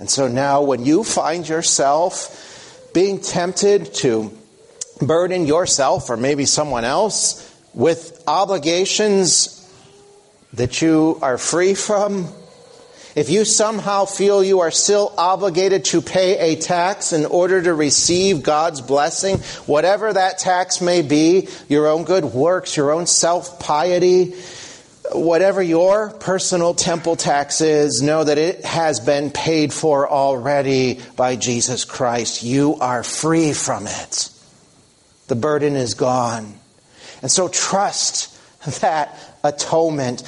And 0.00 0.10
so 0.10 0.26
now, 0.26 0.62
when 0.62 0.84
you 0.84 1.04
find 1.04 1.48
yourself 1.48 2.90
being 2.92 3.20
tempted 3.20 3.94
to 3.94 4.36
burden 5.00 5.46
yourself 5.46 6.10
or 6.10 6.16
maybe 6.16 6.44
someone 6.44 6.84
else 6.84 7.40
with 7.72 8.20
obligations 8.26 9.60
that 10.54 10.82
you 10.82 11.20
are 11.22 11.38
free 11.38 11.74
from, 11.74 12.32
if 13.14 13.30
you 13.30 13.44
somehow 13.44 14.06
feel 14.06 14.42
you 14.42 14.60
are 14.60 14.70
still 14.70 15.12
obligated 15.16 15.84
to 15.86 16.02
pay 16.02 16.52
a 16.52 16.60
tax 16.60 17.12
in 17.12 17.26
order 17.26 17.62
to 17.62 17.72
receive 17.72 18.42
God's 18.42 18.80
blessing, 18.80 19.38
whatever 19.66 20.12
that 20.12 20.38
tax 20.38 20.80
may 20.80 21.02
be, 21.02 21.48
your 21.68 21.86
own 21.86 22.04
good 22.04 22.24
works, 22.24 22.76
your 22.76 22.90
own 22.90 23.06
self 23.06 23.60
piety, 23.60 24.34
whatever 25.12 25.62
your 25.62 26.10
personal 26.10 26.74
temple 26.74 27.14
tax 27.14 27.60
is, 27.60 28.02
know 28.02 28.24
that 28.24 28.38
it 28.38 28.64
has 28.64 28.98
been 29.00 29.30
paid 29.30 29.72
for 29.72 30.08
already 30.08 31.00
by 31.16 31.36
Jesus 31.36 31.84
Christ. 31.84 32.42
You 32.42 32.76
are 32.76 33.04
free 33.04 33.52
from 33.52 33.86
it. 33.86 34.30
The 35.28 35.36
burden 35.36 35.76
is 35.76 35.94
gone. 35.94 36.54
And 37.22 37.30
so 37.30 37.48
trust 37.48 38.30
that 38.80 39.18
atonement 39.44 40.22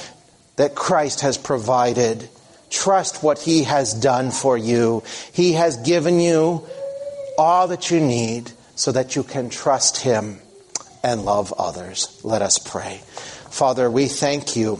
that 0.55 0.73
Christ 0.73 1.21
has 1.21 1.37
provided. 1.37 2.29
Trust 2.69 3.23
what 3.23 3.39
He 3.39 3.63
has 3.63 3.93
done 3.93 4.31
for 4.31 4.57
you. 4.57 5.03
He 5.33 5.53
has 5.53 5.77
given 5.77 6.19
you 6.19 6.67
all 7.37 7.67
that 7.67 7.91
you 7.91 7.99
need 7.99 8.51
so 8.75 8.91
that 8.91 9.15
you 9.15 9.23
can 9.23 9.49
trust 9.49 9.97
Him 9.97 10.39
and 11.03 11.23
love 11.23 11.53
others. 11.57 12.19
Let 12.23 12.41
us 12.41 12.59
pray. 12.59 13.01
Father, 13.49 13.89
we 13.89 14.07
thank 14.07 14.55
you 14.55 14.77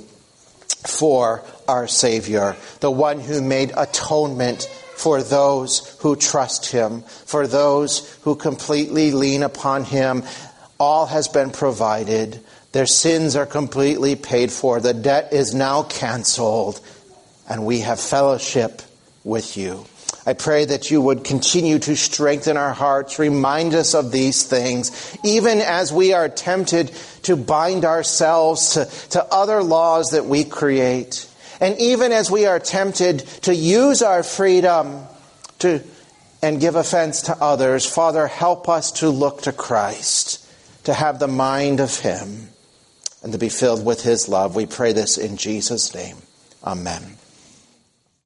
for 0.86 1.44
our 1.68 1.88
Savior, 1.88 2.56
the 2.80 2.92
one 2.92 3.20
who 3.20 3.42
made 3.42 3.72
atonement 3.76 4.64
for 4.96 5.22
those 5.22 5.98
who 6.02 6.16
trust 6.16 6.72
Him, 6.72 7.02
for 7.02 7.48
those 7.48 8.14
who 8.24 8.36
completely 8.36 9.12
lean 9.12 9.44
upon 9.44 9.84
Him. 9.84 10.24
All 10.80 11.06
has 11.06 11.28
been 11.28 11.52
provided. 11.52 12.40
Their 12.72 12.86
sins 12.86 13.36
are 13.36 13.46
completely 13.46 14.16
paid 14.16 14.52
for. 14.52 14.80
The 14.80 14.94
debt 14.94 15.34
is 15.34 15.54
now 15.54 15.84
canceled, 15.84 16.80
and 17.48 17.66
we 17.66 17.80
have 17.80 18.00
fellowship 18.00 18.82
with 19.24 19.58
you. 19.58 19.86
I 20.26 20.34
pray 20.34 20.66
that 20.66 20.92
you 20.92 21.00
would 21.02 21.24
continue 21.24 21.80
to 21.80 21.96
strengthen 21.96 22.58
our 22.58 22.74
hearts, 22.74 23.18
remind 23.18 23.74
us 23.74 23.94
of 23.94 24.12
these 24.12 24.44
things, 24.44 25.18
even 25.24 25.60
as 25.60 25.94
we 25.94 26.12
are 26.14 26.28
tempted 26.28 26.92
to 27.24 27.38
bind 27.38 27.86
ourselves 27.86 28.74
to, 28.74 28.86
to 29.12 29.24
other 29.24 29.64
laws 29.64 30.12
that 30.12 30.26
we 30.26 30.44
create. 30.44 31.30
And 31.62 31.80
even 31.80 32.12
as 32.12 32.30
we 32.30 32.46
are 32.46 32.60
tempted 32.60 33.20
to 33.44 33.56
use 33.56 34.02
our 34.02 34.22
freedom 34.22 35.06
to, 35.60 35.82
and 36.42 36.60
give 36.60 36.76
offense 36.76 37.24
to 37.24 37.38
others, 37.42 37.86
Father, 37.86 38.28
help 38.28 38.68
us 38.68 38.92
to 38.94 39.10
look 39.10 39.44
to 39.44 39.54
Christ, 39.54 40.46
to 40.84 40.94
have 40.94 41.20
the 41.20 41.28
mind 41.28 41.80
of 41.80 41.98
Him, 42.00 42.50
and 43.24 43.32
to 43.32 43.40
be 43.40 43.50
filled 43.50 43.86
with 43.86 44.04
His 44.04 44.28
love. 44.28 44.56
We 44.56 44.66
pray 44.66 44.92
this 44.92 45.18
in 45.18 45.38
Jesus' 45.38 45.96
name. 45.96 46.18
Amen. 46.64 47.17